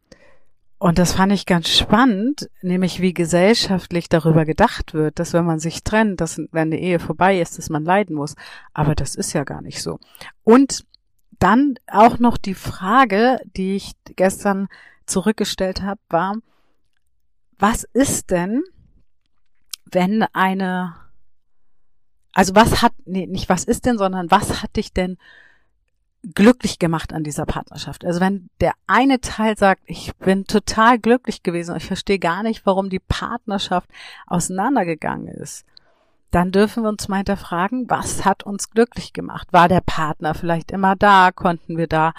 Und 0.78 0.98
das 0.98 1.12
fand 1.12 1.30
ich 1.30 1.44
ganz 1.44 1.68
spannend, 1.68 2.48
nämlich 2.62 3.02
wie 3.02 3.12
gesellschaftlich 3.12 4.08
darüber 4.08 4.46
gedacht 4.46 4.94
wird, 4.94 5.18
dass 5.18 5.34
wenn 5.34 5.44
man 5.44 5.58
sich 5.58 5.84
trennt, 5.84 6.22
dass 6.22 6.38
wenn 6.38 6.72
eine 6.72 6.80
Ehe 6.80 6.98
vorbei 6.98 7.38
ist, 7.38 7.58
dass 7.58 7.68
man 7.68 7.84
leiden 7.84 8.16
muss. 8.16 8.34
Aber 8.72 8.94
das 8.94 9.14
ist 9.14 9.34
ja 9.34 9.44
gar 9.44 9.60
nicht 9.60 9.82
so. 9.82 9.98
Und 10.42 10.86
dann 11.38 11.74
auch 11.86 12.18
noch 12.18 12.38
die 12.38 12.54
Frage, 12.54 13.40
die 13.56 13.76
ich 13.76 13.92
gestern 14.16 14.68
zurückgestellt 15.04 15.82
habe, 15.82 16.00
war, 16.08 16.36
was 17.58 17.84
ist 17.92 18.30
denn, 18.30 18.62
wenn 19.92 20.22
eine 20.32 20.94
also 22.32 22.54
was 22.54 22.82
hat, 22.82 22.92
nee, 23.04 23.26
nicht 23.26 23.48
was 23.48 23.64
ist 23.64 23.86
denn, 23.86 23.98
sondern 23.98 24.30
was 24.30 24.62
hat 24.62 24.76
dich 24.76 24.92
denn 24.92 25.18
glücklich 26.34 26.78
gemacht 26.78 27.12
an 27.12 27.24
dieser 27.24 27.46
Partnerschaft? 27.46 28.04
Also 28.04 28.20
wenn 28.20 28.50
der 28.60 28.72
eine 28.86 29.20
Teil 29.20 29.56
sagt, 29.56 29.82
ich 29.86 30.14
bin 30.16 30.44
total 30.44 30.98
glücklich 30.98 31.42
gewesen 31.42 31.72
und 31.72 31.78
ich 31.78 31.86
verstehe 31.86 32.18
gar 32.18 32.42
nicht, 32.42 32.66
warum 32.66 32.90
die 32.90 33.00
Partnerschaft 33.00 33.88
auseinandergegangen 34.26 35.28
ist, 35.28 35.64
dann 36.30 36.52
dürfen 36.52 36.84
wir 36.84 36.90
uns 36.90 37.08
mal 37.08 37.16
hinterfragen, 37.18 37.90
was 37.90 38.24
hat 38.24 38.44
uns 38.44 38.70
glücklich 38.70 39.12
gemacht? 39.12 39.48
War 39.52 39.68
der 39.68 39.80
Partner 39.80 40.34
vielleicht 40.34 40.70
immer 40.70 40.94
da? 40.94 41.32
Konnten 41.32 41.76
wir 41.76 41.88
da 41.88 42.12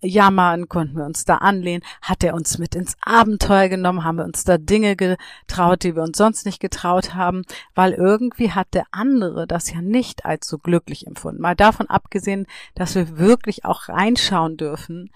jammern, 0.00 0.68
konnten 0.68 0.96
wir 0.96 1.04
uns 1.04 1.24
da 1.24 1.36
anlehnen, 1.36 1.82
hat 2.02 2.22
er 2.24 2.34
uns 2.34 2.58
mit 2.58 2.74
ins 2.74 2.96
Abenteuer 3.00 3.68
genommen, 3.68 4.04
haben 4.04 4.18
wir 4.18 4.24
uns 4.24 4.44
da 4.44 4.58
Dinge 4.58 4.96
getraut, 4.96 5.82
die 5.82 5.96
wir 5.96 6.02
uns 6.02 6.18
sonst 6.18 6.46
nicht 6.46 6.60
getraut 6.60 7.14
haben, 7.14 7.42
weil 7.74 7.92
irgendwie 7.92 8.52
hat 8.52 8.68
der 8.74 8.86
andere 8.90 9.46
das 9.46 9.72
ja 9.72 9.80
nicht 9.80 10.24
als 10.24 10.46
so 10.46 10.58
glücklich 10.58 11.06
empfunden. 11.06 11.40
Mal 11.40 11.56
davon 11.56 11.88
abgesehen, 11.88 12.46
dass 12.74 12.94
wir 12.94 13.18
wirklich 13.18 13.64
auch 13.64 13.88
reinschauen 13.88 14.56
dürfen, 14.56 15.10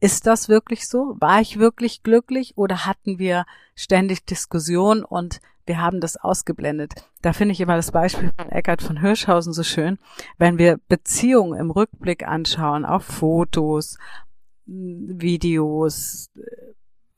ist 0.00 0.26
das 0.26 0.50
wirklich 0.50 0.86
so? 0.86 1.16
War 1.18 1.40
ich 1.40 1.58
wirklich 1.58 2.02
glücklich 2.02 2.58
oder 2.58 2.84
hatten 2.84 3.18
wir 3.18 3.46
ständig 3.74 4.26
Diskussionen 4.26 5.02
und 5.02 5.40
wir 5.66 5.80
haben 5.80 6.00
das 6.00 6.16
ausgeblendet. 6.16 6.92
Da 7.22 7.32
finde 7.32 7.52
ich 7.52 7.60
immer 7.60 7.76
das 7.76 7.90
Beispiel 7.90 8.32
von 8.36 8.48
Eckart 8.50 8.82
von 8.82 9.00
Hirschhausen 9.00 9.52
so 9.52 9.62
schön. 9.62 9.98
Wenn 10.38 10.58
wir 10.58 10.78
Beziehungen 10.88 11.58
im 11.58 11.70
Rückblick 11.70 12.26
anschauen, 12.26 12.84
auf 12.84 13.04
Fotos, 13.04 13.98
Videos, 14.66 16.30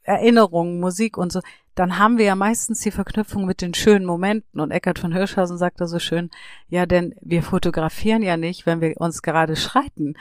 Erinnerungen, 0.02 0.80
Musik 0.80 1.16
und 1.16 1.32
so, 1.32 1.40
dann 1.74 1.98
haben 1.98 2.16
wir 2.16 2.24
ja 2.24 2.34
meistens 2.34 2.80
die 2.80 2.90
Verknüpfung 2.90 3.44
mit 3.44 3.60
den 3.60 3.74
schönen 3.74 4.06
Momenten. 4.06 4.60
Und 4.60 4.70
Eckart 4.70 4.98
von 4.98 5.12
Hirschhausen 5.12 5.58
sagt 5.58 5.80
da 5.80 5.86
so 5.86 5.98
schön, 5.98 6.30
ja, 6.68 6.86
denn 6.86 7.14
wir 7.20 7.42
fotografieren 7.42 8.22
ja 8.22 8.36
nicht, 8.36 8.64
wenn 8.64 8.80
wir 8.80 8.96
uns 8.96 9.20
gerade 9.20 9.56
schreiten. 9.56 10.14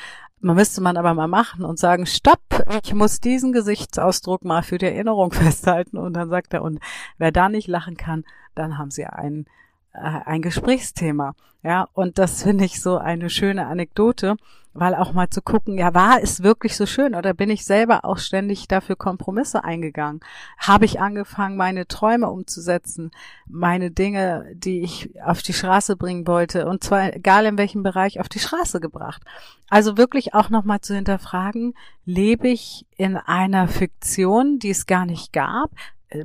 Man 0.46 0.58
müsste 0.58 0.80
man 0.80 0.96
aber 0.96 1.16
mal 1.16 1.28
machen 1.28 1.66
und 1.66 1.80
sagen, 1.80 2.06
stopp, 2.06 2.40
ich 2.84 2.94
muss 2.94 3.20
diesen 3.20 3.52
Gesichtsausdruck 3.52 4.46
mal 4.46 4.62
für 4.62 4.78
die 4.78 4.86
Erinnerung 4.86 5.32
festhalten. 5.34 5.98
Und 5.98 6.14
dann 6.14 6.30
sagt 6.30 6.54
er, 6.54 6.62
und 6.62 6.80
wer 7.18 7.32
da 7.32 7.50
nicht 7.50 7.68
lachen 7.68 7.98
kann, 7.98 8.26
dann 8.54 8.78
haben 8.78 8.92
sie 8.92 9.08
ein, 9.08 9.48
äh, 9.94 9.98
ein 9.98 10.44
Gesprächsthema. 10.44 11.34
Ja, 11.64 11.88
und 11.94 12.20
das 12.20 12.44
finde 12.44 12.64
ich 12.64 12.80
so 12.80 13.00
eine 13.00 13.32
schöne 13.32 13.66
Anekdote, 13.66 14.36
weil 14.76 14.94
auch 14.94 15.14
mal 15.14 15.30
zu 15.30 15.42
gucken, 15.42 15.78
ja, 15.78 15.94
war 15.94 16.22
es 16.22 16.44
wirklich 16.44 16.76
so 16.76 16.86
schön 16.86 17.16
oder 17.16 17.34
bin 17.34 17.50
ich 17.50 17.66
selber 17.66 18.04
auch 18.04 18.18
ständig 18.18 18.68
dafür 18.68 18.98
Kompromisse 18.98 19.64
eingegangen? 19.64 20.20
Habe 20.58 20.84
ich 20.84 21.00
angefangen, 21.00 21.56
meine 21.56 21.88
Träume 21.88 22.30
umzusetzen, 22.30 23.12
meine 23.48 23.90
Dinge, 23.90 24.52
die 24.54 24.82
ich 24.82 25.22
auf 25.24 25.42
die 25.42 25.54
Straße 25.54 25.96
bringen 25.96 26.28
wollte 26.28 26.68
und 26.68 26.84
zwar 26.84 27.14
egal 27.16 27.46
in 27.46 27.58
welchem 27.58 27.84
Bereich 27.84 28.20
auf 28.20 28.28
die 28.28 28.40
Straße 28.40 28.82
gebracht. 28.82 29.24
Also 29.70 29.98
wirklich 29.98 30.34
auch 30.34 30.50
nochmal 30.50 30.82
zu 30.82 30.94
hinterfragen, 30.94 31.74
lebe 32.04 32.50
ich 32.50 32.86
in 32.98 33.16
einer 33.16 33.70
Fiktion, 33.70 34.60
die 34.60 34.72
es 34.72 34.88
gar 34.88 35.06
nicht 35.06 35.32
gab? 35.32 35.72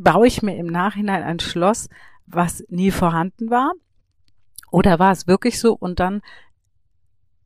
Baue 0.00 0.26
ich 0.26 0.42
mir 0.42 0.56
im 0.56 0.66
Nachhinein 0.66 1.22
ein 1.22 1.38
Schloss, 1.38 1.88
was 2.26 2.64
nie 2.68 2.90
vorhanden 2.90 3.48
war? 3.48 3.72
Oder 4.72 4.98
war 4.98 5.12
es 5.12 5.28
wirklich 5.28 5.60
so? 5.60 5.72
Und 5.72 6.00
dann 6.00 6.20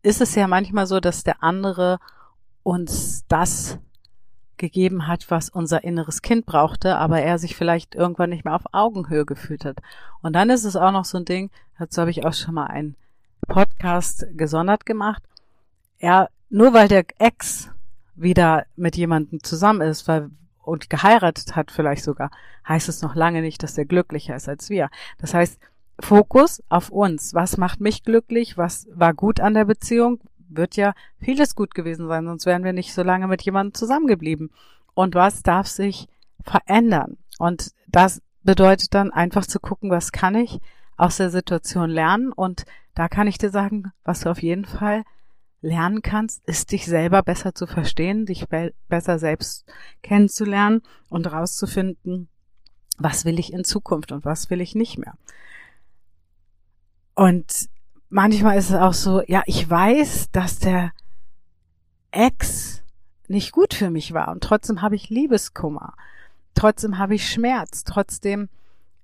ist 0.05 0.21
es 0.21 0.35
ja 0.35 0.47
manchmal 0.47 0.87
so, 0.87 1.01
dass 1.01 1.25
der 1.25 1.43
andere 1.43 1.99
uns 2.63 3.25
das 3.27 3.79
gegeben 4.57 5.09
hat, 5.09 5.31
was 5.31 5.49
unser 5.49 5.83
inneres 5.83 6.23
Kind 6.23 6.47
brauchte, 6.47 6.97
aber 6.97 7.21
er 7.21 7.39
sich 7.39 7.57
vielleicht 7.57 7.95
irgendwann 7.95 8.31
nicht 8.31 8.45
mehr 8.45 8.55
auf 8.55 8.67
Augenhöhe 8.73 9.25
gefühlt 9.25 9.65
hat. 9.65 9.79
Und 10.23 10.35
dann 10.35 10.51
ist 10.51 10.65
es 10.65 10.77
auch 10.77 10.93
noch 10.93 11.05
so 11.05 11.19
ein 11.19 11.25
Ding, 11.25 11.51
dazu 11.79 12.01
habe 12.01 12.11
ich 12.11 12.25
auch 12.25 12.35
schon 12.35 12.55
mal 12.55 12.67
einen 12.67 12.97
Podcast 13.49 14.27
gesondert 14.37 14.87
gemacht. 14.87 15.23
Er, 15.99 16.29
nur 16.51 16.73
weil 16.73 16.89
der 16.89 17.05
Ex 17.19 17.71
wieder 18.15 18.67
mit 18.77 18.97
jemandem 18.97 19.43
zusammen 19.43 19.81
ist, 19.81 20.07
weil 20.07 20.31
und 20.63 20.89
geheiratet 20.89 21.57
hat 21.57 21.71
vielleicht 21.71 22.05
sogar, 22.05 22.31
heißt 22.67 22.89
es 22.89 23.03
noch 23.03 23.15
lange 23.15 23.43
nicht, 23.43 23.63
dass 23.63 23.77
er 23.77 23.85
glücklicher 23.85 24.37
ist 24.37 24.49
als 24.49 24.71
wir. 24.71 24.89
Das 25.19 25.35
heißt, 25.35 25.59
Fokus 26.01 26.63
auf 26.69 26.91
uns. 26.91 27.35
Was 27.35 27.57
macht 27.57 27.81
mich 27.81 28.03
glücklich? 28.03 28.59
Was 28.59 28.87
war 28.93 29.15
gut 29.15 29.41
an 29.41 29.55
der 29.55 29.65
Beziehung? 29.65 30.21
Wird 30.49 30.77
ja 30.77 30.95
vieles 31.21 31.55
gut 31.55 31.75
gewesen 31.75 32.09
sein, 32.09 32.27
sonst 32.27 32.47
wären 32.47 32.65
wir 32.65 32.73
nicht 32.73 32.95
so 32.95 33.03
lange 33.03 33.27
mit 33.29 33.43
jemandem 33.43 33.75
zusammengeblieben. 33.75 34.51
Und 34.95 35.15
was 35.15 35.43
darf 35.43 35.67
sich 35.67 36.09
verändern? 36.43 37.17
Und 37.39 37.73
das 37.89 38.23
bedeutet 38.43 38.95
dann 38.95 39.11
einfach 39.11 39.47
zu 39.47 39.59
gucken, 39.59 39.91
was 39.91 40.13
kann 40.13 40.35
ich 40.35 40.61
aus 40.97 41.17
der 41.17 41.31
Situation 41.31 41.91
lernen? 41.91 42.33
Und 42.33 42.65
da 42.95 43.09
kann 43.09 43.27
ich 43.27 43.39
dir 43.39 43.51
sagen, 43.51 43.93
was 44.05 44.21
du 44.21 44.31
auf 44.31 44.43
jeden 44.43 44.65
Fall 44.65 45.03
lernen 45.61 46.03
kannst, 46.03 46.47
ist 46.47 46.73
dich 46.73 46.85
selber 46.85 47.23
besser 47.23 47.55
zu 47.55 47.67
verstehen, 47.67 48.27
dich 48.27 48.49
be 48.49 48.75
besser 48.89 49.19
selbst 49.19 49.65
kennenzulernen 50.03 50.83
und 51.09 51.27
rauszufinden, 51.33 52.29
was 52.99 53.25
will 53.25 53.39
ich 53.39 53.53
in 53.53 53.65
Zukunft 53.65 54.13
und 54.13 54.25
was 54.25 54.51
will 54.51 54.61
ich 54.61 54.75
nicht 54.75 54.99
mehr. 54.99 55.15
Und 57.15 57.69
manchmal 58.09 58.59
ist 58.59 58.71
es 58.71 58.77
auch 58.77 58.95
so, 58.95 59.23
ja, 59.27 59.43
ich 59.47 59.69
weiß, 59.69 60.31
dass 60.33 60.59
der 60.59 60.93
Ex 62.11 62.83
nicht 63.29 63.53
gut 63.53 63.75
für 63.75 63.91
mich 63.91 64.13
war 64.13 64.29
und 64.29 64.43
trotzdem 64.43 64.83
habe 64.83 64.95
ich 64.95 65.09
Liebeskummer, 65.09 65.95
trotzdem 66.55 66.99
habe 66.99 67.15
ich 67.15 67.29
Schmerz, 67.29 67.85
trotzdem 67.85 68.49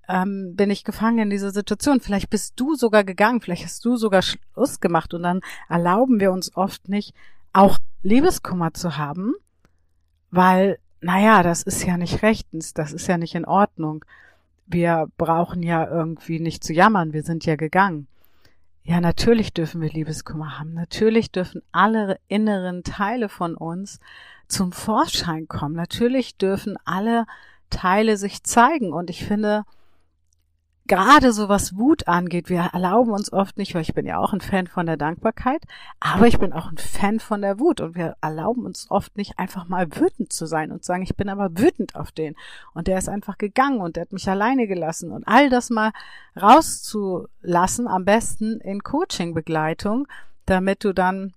ähm, 0.09 0.55
bin 0.57 0.71
ich 0.71 0.85
gefangen 0.85 1.19
in 1.19 1.31
dieser 1.31 1.53
Situation. 1.53 2.01
Vielleicht 2.01 2.31
bist 2.31 2.55
du 2.57 2.75
sogar 2.75 3.05
gegangen, 3.05 3.41
vielleicht 3.41 3.65
hast 3.65 3.85
du 3.85 3.97
sogar 3.97 4.23
Schluss 4.23 4.81
gemacht 4.81 5.15
und 5.15 5.23
dann 5.23 5.41
erlauben 5.69 6.21
wir 6.21 6.33
uns 6.33 6.57
oft 6.57 6.89
nicht, 6.89 7.15
auch 7.53 7.79
Liebeskummer 8.03 8.75
zu 8.75 8.97
haben, 8.97 9.35
weil, 10.31 10.79
naja, 11.01 11.43
das 11.43 11.63
ist 11.63 11.85
ja 11.85 11.97
nicht 11.97 12.23
rechtens, 12.23 12.75
das 12.75 12.93
ist 12.93 13.07
ja 13.07 13.19
nicht 13.19 13.35
in 13.35 13.45
Ordnung. 13.45 14.05
Wir 14.73 15.09
brauchen 15.19 15.63
ja 15.63 15.89
irgendwie 15.89 16.39
nicht 16.39 16.63
zu 16.63 16.73
jammern, 16.73 17.13
wir 17.13 17.25
sind 17.25 17.45
ja 17.45 17.57
gegangen. 17.57 18.07
Ja, 18.83 19.01
natürlich 19.01 19.53
dürfen 19.53 19.81
wir 19.81 19.91
Liebeskummer 19.91 20.59
haben. 20.59 20.75
Natürlich 20.75 21.31
dürfen 21.31 21.63
alle 21.73 22.19
inneren 22.29 22.83
Teile 22.83 23.29
von 23.29 23.55
uns 23.55 24.01
zum 24.49 24.73
Vorschein 24.73 25.49
kommen. 25.49 25.75
Natürlich 25.75 26.37
dürfen 26.37 26.77
alle 26.85 27.27
Teile 27.69 28.17
sich 28.17 28.43
zeigen. 28.43 28.93
Und 28.93 29.11
ich 29.11 29.25
finde, 29.25 29.65
gerade 30.91 31.33
so 31.33 31.49
was 31.49 31.77
Wut 31.77 32.09
angeht, 32.09 32.49
wir 32.49 32.71
erlauben 32.73 33.13
uns 33.13 33.33
oft 33.33 33.57
nicht, 33.59 33.77
weil 33.77 33.83
ich 33.83 33.95
bin 33.95 34.07
ja 34.07 34.19
auch 34.19 34.33
ein 34.33 34.41
Fan 34.41 34.67
von 34.67 34.87
der 34.87 34.97
Dankbarkeit, 34.97 35.63
aber 36.01 36.27
ich 36.27 36.41
bin 36.41 36.53
auch 36.53 36.69
ein 36.69 36.79
Fan 36.79 37.21
von 37.21 37.43
der 37.43 37.61
Wut 37.61 37.81
und 37.81 37.95
wir 37.95 38.17
erlauben 38.21 38.67
uns 38.67 38.91
oft 38.91 39.17
nicht 39.17 39.39
einfach 39.39 39.69
mal 39.69 39.87
wütend 39.95 40.33
zu 40.33 40.47
sein 40.47 40.73
und 40.73 40.83
sagen, 40.83 41.05
ich 41.05 41.15
bin 41.15 41.29
aber 41.29 41.57
wütend 41.57 41.95
auf 41.95 42.11
den 42.11 42.35
und 42.75 42.89
der 42.89 42.99
ist 42.99 43.09
einfach 43.09 43.39
gegangen 43.39 43.81
und 43.81 43.95
der 43.95 44.01
hat 44.03 44.13
mich 44.13 44.29
alleine 44.29 44.67
gelassen 44.67 45.13
und 45.13 45.29
all 45.29 45.49
das 45.49 45.71
mal 45.71 45.93
rauszulassen, 46.37 47.87
am 47.87 48.05
besten 48.05 48.61
in 48.61 48.83
Coaching-Begleitung, 48.83 50.09
damit 50.45 50.83
du 50.83 50.93
dann 50.93 51.35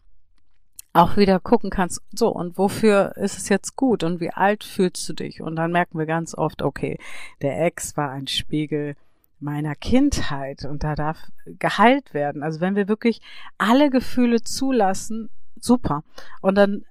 auch 0.94 1.16
wieder 1.16 1.40
gucken 1.40 1.70
kannst, 1.70 2.02
so, 2.12 2.30
und 2.30 2.58
wofür 2.58 3.18
ist 3.18 3.38
es 3.38 3.50
jetzt 3.50 3.76
gut 3.76 4.04
und 4.04 4.20
wie 4.20 4.32
alt 4.32 4.64
fühlst 4.64 5.08
du 5.08 5.14
dich? 5.14 5.44
Und 5.44 5.58
dann 5.58 5.72
merken 5.72 6.00
wir 6.00 6.08
ganz 6.08 6.34
oft, 6.34 6.64
okay, 6.64 6.98
der 7.44 7.64
Ex 7.64 7.96
war 7.96 8.10
ein 8.10 8.26
Spiegel 8.26 8.96
meiner 9.44 9.76
Kindheit 9.76 10.66
und 10.66 10.84
da 10.84 10.96
darf 10.96 11.20
geheilt 11.46 12.14
werden. 12.14 12.44
Also 12.44 12.62
wenn 12.62 12.76
wir 12.76 12.88
wirklich 12.88 13.22
alle 13.58 13.90
Gefühle 13.90 14.42
zulassen, 14.42 15.30
super. 15.60 16.04
Und 16.42 16.56
dann 16.56 16.86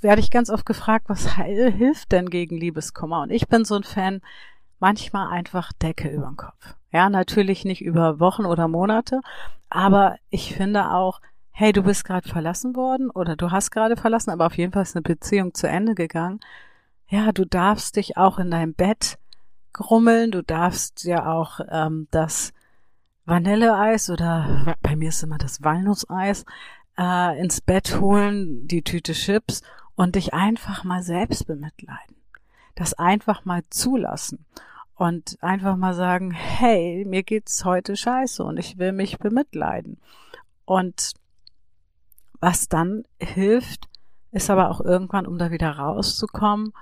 werde 0.00 0.20
ich 0.20 0.30
ganz 0.30 0.50
oft 0.50 0.66
gefragt, 0.66 1.08
was 1.08 1.36
hilft 1.36 2.12
denn 2.12 2.30
gegen 2.30 2.56
Liebeskummer? 2.56 3.22
Und 3.22 3.30
ich 3.30 3.48
bin 3.48 3.64
so 3.64 3.76
ein 3.76 3.84
Fan, 3.84 4.20
manchmal 4.80 5.28
einfach 5.28 5.72
Decke 5.72 6.08
über 6.08 6.26
den 6.26 6.36
Kopf. 6.36 6.76
Ja, 6.92 7.10
natürlich 7.10 7.64
nicht 7.64 7.82
über 7.82 8.20
Wochen 8.20 8.46
oder 8.46 8.68
Monate, 8.68 9.20
aber 9.68 10.16
ich 10.30 10.54
finde 10.54 10.90
auch, 10.90 11.20
hey, 11.50 11.72
du 11.72 11.82
bist 11.82 12.04
gerade 12.04 12.28
verlassen 12.28 12.76
worden 12.76 13.10
oder 13.10 13.36
du 13.36 13.50
hast 13.50 13.70
gerade 13.70 13.96
verlassen, 13.96 14.30
aber 14.30 14.46
auf 14.46 14.56
jeden 14.56 14.72
Fall 14.72 14.82
ist 14.82 14.96
eine 14.96 15.02
Beziehung 15.02 15.54
zu 15.54 15.68
Ende 15.68 15.94
gegangen. 15.94 16.40
Ja, 17.08 17.32
du 17.32 17.44
darfst 17.44 17.96
dich 17.96 18.16
auch 18.16 18.38
in 18.38 18.50
deinem 18.50 18.74
Bett 18.74 19.18
grummeln. 19.72 20.30
Du 20.30 20.42
darfst 20.42 21.04
ja 21.04 21.26
auch 21.26 21.60
ähm, 21.70 22.08
das 22.10 22.52
Vanilleeis 23.24 24.10
oder 24.10 24.74
bei 24.82 24.96
mir 24.96 25.10
ist 25.10 25.22
immer 25.22 25.38
das 25.38 25.62
Walnusseis 25.62 26.44
äh, 26.98 27.40
ins 27.40 27.60
Bett 27.60 28.00
holen, 28.00 28.66
die 28.66 28.82
Tüte 28.82 29.12
Chips 29.12 29.62
und 29.94 30.14
dich 30.14 30.34
einfach 30.34 30.84
mal 30.84 31.02
selbst 31.02 31.46
bemitleiden. 31.46 32.16
Das 32.74 32.94
einfach 32.94 33.44
mal 33.44 33.62
zulassen 33.70 34.46
und 34.94 35.38
einfach 35.40 35.76
mal 35.76 35.94
sagen, 35.94 36.30
hey, 36.32 37.04
mir 37.06 37.22
geht's 37.22 37.64
heute 37.64 37.96
scheiße 37.96 38.42
und 38.42 38.58
ich 38.58 38.78
will 38.78 38.92
mich 38.92 39.18
bemitleiden. 39.18 39.98
Und 40.64 41.14
was 42.40 42.68
dann 42.68 43.04
hilft, 43.20 43.88
ist 44.32 44.50
aber 44.50 44.70
auch 44.70 44.80
irgendwann, 44.80 45.26
um 45.26 45.38
da 45.38 45.50
wieder 45.50 45.70
rauszukommen, 45.70 46.72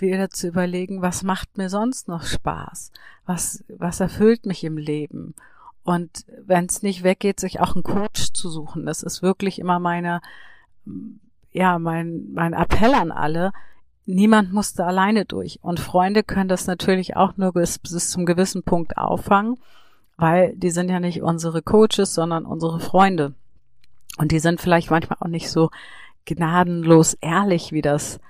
wieder 0.00 0.30
zu 0.30 0.48
überlegen, 0.48 1.02
was 1.02 1.22
macht 1.22 1.58
mir 1.58 1.68
sonst 1.68 2.08
noch 2.08 2.22
Spaß? 2.22 2.92
Was, 3.26 3.64
was 3.68 4.00
erfüllt 4.00 4.46
mich 4.46 4.64
im 4.64 4.76
Leben? 4.76 5.34
Und 5.82 6.24
wenn 6.44 6.66
es 6.66 6.82
nicht 6.82 7.02
weggeht, 7.02 7.40
sich 7.40 7.60
auch 7.60 7.74
einen 7.74 7.82
Coach 7.82 8.32
zu 8.32 8.50
suchen. 8.50 8.86
Das 8.86 9.02
ist 9.02 9.22
wirklich 9.22 9.58
immer 9.58 9.78
meine, 9.78 10.20
ja, 11.52 11.78
mein, 11.78 12.32
mein 12.32 12.52
Appell 12.52 12.94
an 12.94 13.12
alle. 13.12 13.52
Niemand 14.06 14.52
musste 14.52 14.84
alleine 14.84 15.24
durch. 15.24 15.58
Und 15.62 15.80
Freunde 15.80 16.22
können 16.22 16.48
das 16.48 16.66
natürlich 16.66 17.16
auch 17.16 17.36
nur 17.36 17.52
bis, 17.52 17.78
bis 17.78 18.10
zum 18.10 18.26
gewissen 18.26 18.62
Punkt 18.62 18.98
auffangen, 18.98 19.56
weil 20.16 20.54
die 20.56 20.70
sind 20.70 20.90
ja 20.90 21.00
nicht 21.00 21.22
unsere 21.22 21.62
Coaches, 21.62 22.14
sondern 22.14 22.44
unsere 22.44 22.80
Freunde. 22.80 23.34
Und 24.18 24.32
die 24.32 24.38
sind 24.38 24.60
vielleicht 24.60 24.90
manchmal 24.90 25.18
auch 25.20 25.28
nicht 25.28 25.50
so 25.50 25.70
gnadenlos 26.26 27.14
ehrlich, 27.14 27.72
wie 27.72 27.82
das 27.82 28.20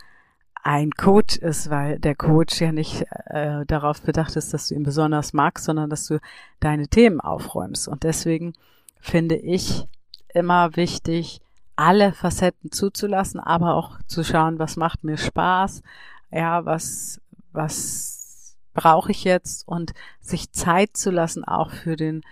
ein 0.63 0.91
Coach 0.93 1.37
ist, 1.37 1.71
weil 1.71 1.99
der 1.99 2.15
Coach 2.15 2.61
ja 2.61 2.73
nicht 2.73 3.07
äh, 3.27 3.65
darauf 3.67 4.03
bedacht 4.03 4.37
ist, 4.37 4.53
dass 4.53 4.69
du 4.69 4.75
ihn 4.75 4.83
besonders 4.83 5.33
magst, 5.33 5.65
sondern 5.65 5.91
dass 5.91 6.07
du 6.07 6.21
deine 6.61 6.89
Themen 6.89 7.21
aufräumst. 7.21 7.89
Und 7.89 8.03
deswegen 8.03 8.55
finde 9.01 9.37
ich 9.37 9.87
immer 10.35 10.77
wichtig, 10.77 11.41
alle 11.77 12.13
Facetten 12.13 12.71
zuzulassen, 12.71 13.41
aber 13.41 13.75
auch 13.75 13.99
zu 14.07 14.23
schauen, 14.23 14.59
was 14.59 14.77
macht 14.77 15.03
mir 15.03 15.17
Spaß, 15.17 15.83
ja, 16.31 16.65
was, 16.67 17.21
was 17.53 18.57
brauche 18.75 19.11
ich 19.11 19.25
jetzt 19.25 19.67
und 19.67 19.93
sich 20.21 20.53
Zeit 20.53 20.97
zu 20.97 21.11
lassen, 21.11 21.43
auch 21.45 21.71
für 21.71 21.97
den 21.97 22.23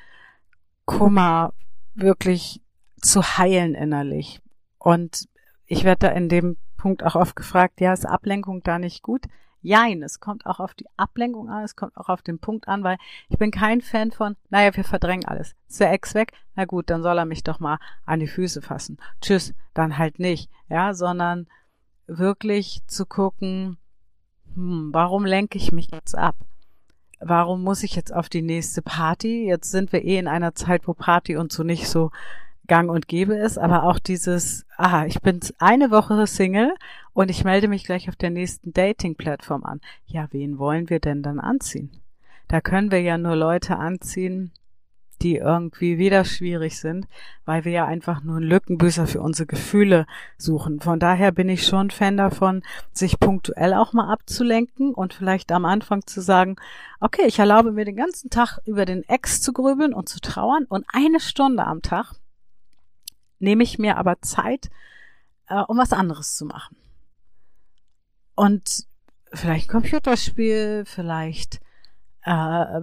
Kummer 0.85 1.55
wirklich 1.95 2.61
zu 3.01 3.23
heilen 3.23 3.75
innerlich. 3.75 4.41
Und 4.79 5.29
ich 5.67 5.85
werde 5.85 6.09
da 6.09 6.09
in 6.09 6.29
dem 6.29 6.57
Punkt 6.79 7.05
auch 7.05 7.15
oft 7.15 7.37
gefragt, 7.37 7.83
ja, 7.83 7.93
ist 7.93 8.07
Ablenkung 8.07 8.63
da 8.63 8.79
nicht 8.79 9.03
gut? 9.03 9.27
Jein, 9.61 10.03
es 10.03 10.21
kommt 10.21 10.47
auch 10.47 10.61
auf 10.61 10.73
die 10.73 10.87
Ablenkung 10.97 11.51
an, 11.51 11.65
es 11.65 11.75
kommt 11.75 11.97
auch 11.97 12.09
auf 12.09 12.23
den 12.23 12.39
Punkt 12.39 12.69
an, 12.69 12.85
weil 12.85 12.97
ich 13.29 13.39
bin 13.39 13.51
kein 13.51 13.81
Fan 13.81 14.13
von, 14.13 14.37
naja, 14.51 14.75
wir 14.75 14.85
verdrängen 14.85 15.27
alles. 15.27 15.57
Ist 15.69 15.81
der 15.81 15.93
Ex 15.93 16.15
weg? 16.15 16.33
Na 16.55 16.65
gut, 16.65 16.89
dann 16.89 17.03
soll 17.03 17.19
er 17.19 17.25
mich 17.25 17.43
doch 17.43 17.59
mal 17.59 17.79
an 18.07 18.21
die 18.21 18.29
Füße 18.29 18.63
fassen. 18.63 18.99
Tschüss, 19.21 19.53
dann 19.75 19.99
halt 19.99 20.21
nicht, 20.21 20.49
ja, 20.69 20.95
sondern 20.95 21.49
wirklich 22.07 22.83
zu 22.87 23.05
gucken, 23.05 23.79
hm, 24.55 24.91
warum 24.93 25.27
lenke 25.27 25.59
ich 25.59 25.73
mich 25.73 25.91
jetzt 25.91 26.17
ab? 26.17 26.37
Warum 27.21 27.65
muss 27.65 27.83
ich 27.83 27.97
jetzt 27.97 28.15
auf 28.15 28.29
die 28.29 28.43
nächste 28.43 28.81
Party? 28.81 29.45
Jetzt 29.45 29.73
sind 29.73 29.93
wir 29.93 30.05
eh 30.05 30.19
in 30.19 30.29
einer 30.29 30.55
Zeit, 30.55 30.87
wo 30.87 30.95
Party 30.95 31.37
und 31.37 31.53
so 31.53 31.65
nicht 31.65 31.89
so 31.89 32.13
gang 32.69 32.91
und 32.91 33.09
gäbe 33.09 33.35
ist, 33.35 33.59
aber 33.59 33.83
auch 33.85 33.99
dieses, 33.99 34.65
aha, 34.77 35.07
ich 35.07 35.21
bin 35.21 35.41
eine 35.59 35.91
Woche 35.91 36.27
Single 36.27 36.73
und 37.13 37.31
ich 37.31 37.45
melde 37.45 37.67
mich 37.67 37.85
gleich 37.85 38.09
auf 38.09 38.17
der 38.17 38.31
nächsten 38.31 38.73
Dating-Plattform 38.73 39.65
an. 39.65 39.81
Ja, 40.07 40.29
wen 40.31 40.59
wollen 40.59 40.89
wir 40.89 41.01
denn 41.01 41.23
dann 41.23 41.41
anziehen? 41.41 41.91
Da 42.47 42.61
können 42.61 42.91
wir 42.91 43.01
ja 43.01 43.19
nur 43.19 43.37
Leute 43.37 43.77
anziehen, 43.77 44.53
die 45.23 45.37
irgendwie 45.37 45.99
wieder 45.99 46.25
schwierig 46.25 46.79
sind, 46.79 47.07
weil 47.45 47.65
wir 47.65 47.73
ja 47.73 47.87
einfach 47.87 48.23
nur 48.23 48.37
einen 48.37 48.47
Lückenbüßer 48.47 49.07
für 49.07 49.21
unsere 49.21 49.47
Gefühle 49.47 50.07
suchen. 50.37 50.81
Von 50.81 51.01
daher 51.01 51.33
bin 51.33 51.49
ich 51.49 51.67
schon 51.67 51.91
Fan 51.91 52.17
davon, 52.17 52.63
sich 52.93 53.19
punktuell 53.19 53.75
auch 53.75 53.93
mal 53.93 54.13
abzulenken 54.13 54.95
und 54.95 55.15
vielleicht 55.15 55.51
am 55.51 55.65
Anfang 55.65 56.07
zu 56.07 56.21
sagen, 56.21 56.57
okay, 57.01 57.23
ich 57.27 57.39
erlaube 57.39 57.73
mir 57.73 57.85
den 57.85 57.97
ganzen 57.97 58.31
Tag 58.31 58.59
über 58.65 58.85
den 58.85 59.03
Ex 59.09 59.41
zu 59.41 59.53
grübeln 59.53 59.93
und 59.93 60.09
zu 60.09 60.21
trauern 60.21 60.65
und 60.69 60.87
eine 60.93 61.21
Stunde 61.21 61.67
am 61.67 61.83
Tag 61.83 62.15
nehme 63.39 63.63
ich 63.63 63.79
mir 63.79 63.97
aber 63.97 64.21
Zeit, 64.21 64.71
äh, 65.49 65.61
um 65.63 65.79
was 65.79 65.93
anderes 65.93 66.37
zu 66.37 66.45
machen. 66.45 66.77
Und 68.35 68.87
vielleicht 69.33 69.69
Computerspiel, 69.69 70.85
vielleicht 70.87 71.61
äh, 72.23 72.81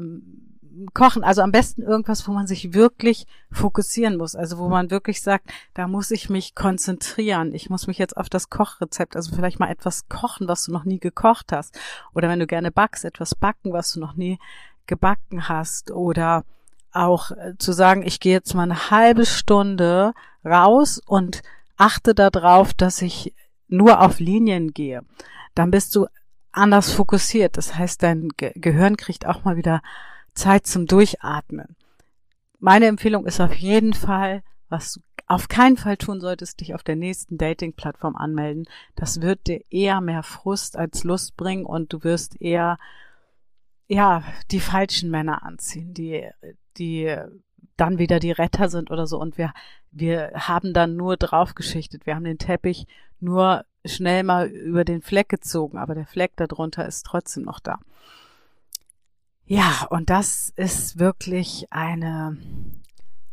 kochen, 0.94 1.24
also 1.24 1.42
am 1.42 1.52
besten 1.52 1.82
irgendwas, 1.82 2.28
wo 2.28 2.34
man 2.34 2.48
sich 2.48 2.74
wirklich 2.74 3.26
fokussieren 3.52 4.18
muss, 4.18 4.36
also 4.36 4.58
wo 4.58 4.68
man 4.68 4.92
wirklich 4.92 5.22
sagt, 5.22 5.50
da 5.74 5.88
muss 5.88 6.12
ich 6.12 6.30
mich 6.30 6.56
konzentrieren, 6.56 7.54
ich 7.54 7.70
muss 7.70 7.88
mich 7.88 7.98
jetzt 7.98 8.18
auf 8.18 8.30
das 8.30 8.50
Kochrezept, 8.50 9.16
also 9.16 9.36
vielleicht 9.36 9.60
mal 9.60 9.70
etwas 9.70 10.08
kochen, 10.10 10.48
was 10.48 10.66
du 10.66 10.72
noch 10.72 10.84
nie 10.84 11.00
gekocht 11.00 11.52
hast, 11.52 11.80
oder 12.14 12.30
wenn 12.30 12.40
du 12.40 12.48
gerne 12.48 12.72
backst, 12.72 13.06
etwas 13.06 13.36
backen, 13.36 13.74
was 13.74 13.94
du 13.94 14.00
noch 14.00 14.16
nie 14.16 14.40
gebacken 14.86 15.48
hast, 15.48 15.92
oder 15.92 16.44
auch 16.96 17.32
äh, 17.32 17.54
zu 17.58 17.74
sagen, 17.74 18.04
ich 18.06 18.20
gehe 18.20 18.34
jetzt 18.34 18.54
mal 18.54 18.64
eine 18.64 18.90
halbe 18.90 19.26
Stunde 19.26 20.14
raus 20.44 21.02
und 21.06 21.42
achte 21.78 22.16
darauf, 22.16 22.74
dass 22.74 23.02
ich 23.02 23.34
nur 23.68 24.02
auf 24.02 24.20
Linien 24.20 24.74
gehe. 24.74 25.02
Dann 25.56 25.72
bist 25.72 25.96
du 25.96 26.08
anders 26.52 26.92
fokussiert. 26.92 27.58
Das 27.58 27.76
heißt, 27.76 28.02
dein 28.04 28.30
Ge 28.38 28.52
Gehirn 28.56 28.98
kriegt 28.98 29.26
auch 29.26 29.44
mal 29.44 29.58
wieder 29.58 29.82
Zeit 30.34 30.68
zum 30.68 30.86
Durchatmen. 30.86 31.76
Meine 32.60 32.88
Empfehlung 32.88 33.26
ist 33.26 33.42
auf 33.42 33.54
jeden 33.54 33.94
Fall, 33.94 34.44
was 34.70 34.94
du 34.94 35.02
auf 35.28 35.48
keinen 35.48 35.78
Fall 35.78 35.98
tun 35.98 36.22
solltest, 36.22 36.62
dich 36.62 36.76
auf 36.76 36.84
der 36.84 36.96
nächsten 36.96 37.38
Dating-Plattform 37.38 38.16
anmelden. 38.16 38.66
Das 38.96 39.22
wird 39.22 39.48
dir 39.48 39.62
eher 39.72 40.02
mehr 40.02 40.24
Frust 40.24 40.78
als 40.78 41.04
Lust 41.04 41.36
bringen 41.36 41.66
und 41.66 41.92
du 41.94 42.04
wirst 42.04 42.40
eher, 42.40 42.78
ja, 43.88 44.24
die 44.52 44.60
falschen 44.60 45.10
Männer 45.10 45.44
anziehen, 45.44 45.94
die, 45.94 46.30
die 46.78 47.16
dann 47.78 47.98
wieder 47.98 48.20
die 48.20 48.32
Retter 48.32 48.70
sind 48.70 48.92
oder 48.92 49.08
so. 49.08 49.20
Und 49.20 49.38
wir, 49.38 49.54
wir 49.92 50.32
haben 50.34 50.74
dann 50.74 50.96
nur 50.96 51.18
draufgeschichtet. 51.18 52.06
Wir 52.06 52.16
haben 52.16 52.24
den 52.24 52.38
Teppich 52.38 52.88
nur 53.20 53.66
schnell 53.86 54.24
mal 54.24 54.48
über 54.48 54.86
den 54.86 55.02
Fleck 55.02 55.30
gezogen, 55.30 55.78
aber 55.78 55.96
der 55.96 56.06
Fleck 56.06 56.36
darunter 56.38 56.86
ist 56.86 57.06
trotzdem 57.06 57.44
noch 57.44 57.60
da. 57.60 57.80
Ja, 59.46 59.86
und 59.90 60.10
das 60.10 60.52
ist 60.56 60.98
wirklich 60.98 61.68
eine 61.70 62.38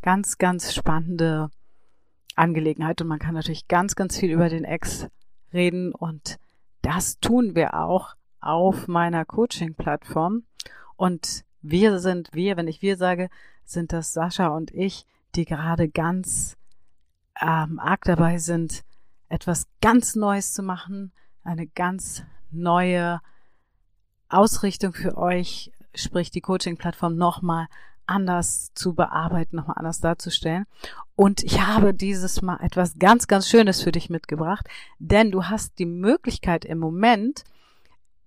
ganz, 0.03 0.37
ganz 0.37 0.75
spannende 0.75 1.51
Angelegenheit 2.35 3.01
und 3.01 3.09
man 3.09 3.19
kann 3.19 3.35
natürlich 3.35 3.69
ganz, 3.69 3.95
ganz 3.95 4.19
viel 4.19 4.31
über 4.31 4.49
den 4.49 4.65
Ex 4.65 5.07
reden 5.53 5.95
und 5.95 6.39
das 6.83 7.19
tun 7.21 7.55
wir 7.55 7.75
auch 7.75 8.15
auf 8.41 8.89
meiner 8.89 9.25
Coaching-Plattform 9.25 10.43
und 10.97 11.45
wir 11.63 11.99
sind, 11.99 12.31
wir, 12.33 12.57
wenn 12.57 12.69
ich 12.69 12.83
wir 12.83 12.97
sage, 12.97 13.31
sind 13.65 13.93
das 13.93 14.13
Sascha 14.13 14.49
und 14.49 14.71
ich, 14.73 15.07
die 15.35 15.45
gerade 15.45 15.89
ganz 15.89 16.57
ähm, 17.41 17.79
arg 17.79 18.05
dabei 18.05 18.39
sind, 18.39 18.85
etwas 19.29 19.67
ganz 19.81 20.15
Neues 20.15 20.53
zu 20.53 20.63
machen, 20.63 21.13
eine 21.43 21.67
ganz 21.67 22.25
neue 22.51 23.21
Ausrichtung 24.29 24.93
für 24.93 25.17
euch, 25.17 25.73
sprich 25.95 26.31
die 26.31 26.41
Coaching-Plattform 26.41 27.17
nochmal 27.17 27.67
anders 28.07 28.73
zu 28.75 28.95
bearbeiten, 28.95 29.57
nochmal 29.57 29.79
anders 29.79 30.01
darzustellen. 30.01 30.67
Und 31.15 31.43
ich 31.43 31.61
habe 31.61 31.95
dieses 31.95 32.43
Mal 32.43 32.59
etwas 32.61 32.99
ganz, 32.99 33.27
ganz 33.27 33.49
Schönes 33.49 33.83
für 33.83 33.93
dich 33.93 34.11
mitgebracht, 34.11 34.67
denn 34.99 35.31
du 35.31 35.45
hast 35.45 35.79
die 35.79 35.87
Möglichkeit 35.87 36.65
im 36.65 36.79
Moment 36.79 37.45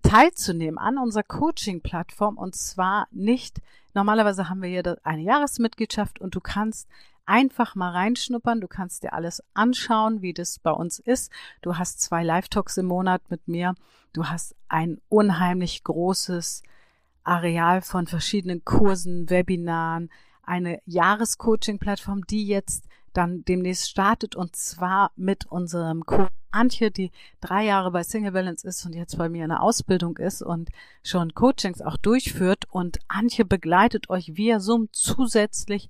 teilzunehmen 0.10 0.78
an 0.78 0.98
unserer 0.98 1.24
Coaching-Plattform. 1.24 2.38
Und 2.38 2.56
zwar 2.56 3.08
nicht, 3.12 3.62
normalerweise 3.94 4.50
haben 4.50 4.62
wir 4.62 4.70
hier 4.70 4.98
eine 5.04 5.22
Jahresmitgliedschaft 5.22 6.20
und 6.20 6.36
du 6.36 6.40
kannst 6.40 6.88
einfach 7.26 7.76
mal 7.76 7.92
reinschnuppern, 7.92 8.62
du 8.62 8.68
kannst 8.68 9.04
dir 9.04 9.14
alles 9.14 9.44
anschauen, 9.54 10.22
wie 10.22 10.34
das 10.34 10.60
bei 10.60 10.72
uns 10.72 11.00
ist. 11.00 11.32
Du 11.62 11.78
hast 11.78 12.02
zwei 12.02 12.24
Live-Talks 12.24 12.78
im 12.78 12.86
Monat 12.86 13.22
mit 13.30 13.48
mir, 13.48 13.76
du 14.14 14.26
hast 14.28 14.56
ein 14.68 15.02
unheimlich 15.10 15.84
großes 15.84 16.62
Areal 17.24 17.82
von 17.82 18.06
verschiedenen 18.06 18.64
Kursen, 18.64 19.30
Webinaren, 19.30 20.12
eine 20.44 20.80
Jahrescoaching-Plattform, 20.86 22.28
die 22.28 22.46
jetzt 22.46 22.86
dann 23.14 23.44
demnächst 23.46 23.90
startet. 23.90 24.36
Und 24.36 24.56
zwar 24.56 25.12
mit 25.16 25.46
unserem 25.48 26.06
Coach 26.06 26.30
Antje, 26.56 26.90
die 26.90 27.12
drei 27.42 27.66
Jahre 27.66 27.92
bei 27.92 28.04
Single 28.04 28.32
Balance 28.32 28.68
ist 28.68 28.86
und 28.86 28.94
jetzt 28.94 29.18
bei 29.18 29.30
mir 29.30 29.44
in 29.44 29.50
der 29.50 29.62
Ausbildung 29.62 30.18
ist 30.18 30.42
und 30.42 30.70
schon 31.04 31.34
Coachings 31.34 31.82
auch 31.82 31.98
durchführt 31.98 32.66
und 32.70 33.00
Antje 33.08 33.46
begleitet 33.46 34.10
euch 34.10 34.36
via 34.36 34.60
Zoom 34.60 34.90
zusätzlich 34.92 35.90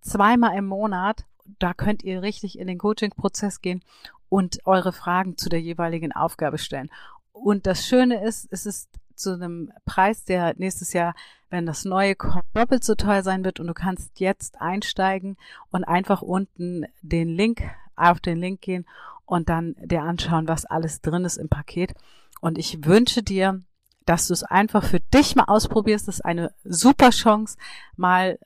zweimal 0.00 0.56
im 0.56 0.66
Monat. 0.66 1.24
Da 1.58 1.74
könnt 1.74 2.02
ihr 2.02 2.22
richtig 2.22 2.58
in 2.58 2.66
den 2.66 2.78
Coaching-Prozess 2.78 3.60
gehen 3.60 3.82
und 4.28 4.58
eure 4.64 4.92
Fragen 4.92 5.36
zu 5.36 5.48
der 5.48 5.60
jeweiligen 5.60 6.12
Aufgabe 6.12 6.58
stellen. 6.58 6.90
Und 7.32 7.66
das 7.66 7.86
Schöne 7.86 8.24
ist, 8.24 8.48
es 8.50 8.66
ist 8.66 8.88
zu 9.14 9.34
einem 9.34 9.72
Preis, 9.84 10.24
der 10.24 10.54
nächstes 10.56 10.92
Jahr, 10.92 11.14
wenn 11.50 11.66
das 11.66 11.84
neue 11.84 12.16
kommt, 12.16 12.44
doppelt 12.54 12.82
so 12.82 12.94
teuer 12.94 13.22
sein 13.22 13.44
wird 13.44 13.60
und 13.60 13.68
du 13.68 13.74
kannst 13.74 14.18
jetzt 14.18 14.60
einsteigen 14.60 15.36
und 15.70 15.84
einfach 15.84 16.22
unten 16.22 16.86
den 17.02 17.28
Link, 17.28 17.62
auf 17.96 18.18
den 18.18 18.38
Link 18.38 18.60
gehen 18.60 18.86
und 19.26 19.48
dann 19.48 19.74
dir 19.82 20.02
anschauen, 20.02 20.48
was 20.48 20.64
alles 20.64 21.00
drin 21.00 21.24
ist 21.24 21.36
im 21.36 21.48
Paket. 21.48 21.94
Und 22.40 22.58
ich 22.58 22.84
wünsche 22.84 23.22
dir, 23.22 23.62
dass 24.04 24.26
du 24.26 24.34
es 24.34 24.42
einfach 24.42 24.84
für 24.84 25.00
dich 25.00 25.34
mal 25.34 25.44
ausprobierst. 25.44 26.08
Das 26.08 26.16
ist 26.16 26.24
eine 26.24 26.52
super 26.64 27.10
Chance, 27.10 27.56
mal 27.96 28.38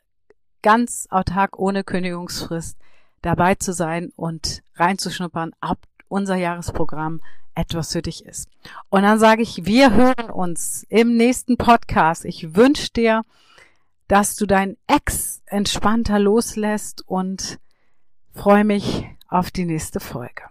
ganz 0.62 1.06
autark 1.10 1.58
ohne 1.58 1.84
Kündigungsfrist 1.84 2.78
dabei 3.22 3.54
zu 3.56 3.72
sein 3.72 4.12
und 4.16 4.62
reinzuschnuppern, 4.76 5.52
ob 5.60 5.78
unser 6.08 6.36
Jahresprogramm 6.36 7.20
etwas 7.54 7.92
für 7.92 8.02
dich 8.02 8.24
ist. 8.24 8.48
Und 8.88 9.02
dann 9.02 9.18
sage 9.18 9.42
ich, 9.42 9.66
wir 9.66 9.92
hören 9.92 10.30
uns 10.30 10.86
im 10.88 11.16
nächsten 11.16 11.56
Podcast. 11.56 12.24
Ich 12.24 12.54
wünsche 12.54 12.90
dir, 12.92 13.22
dass 14.06 14.36
du 14.36 14.46
dein 14.46 14.76
Ex 14.86 15.42
entspannter 15.46 16.18
loslässt 16.18 17.06
und 17.06 17.58
freue 18.32 18.64
mich 18.64 19.06
auf 19.28 19.50
die 19.50 19.64
nächste 19.64 20.00
Folge. 20.00 20.44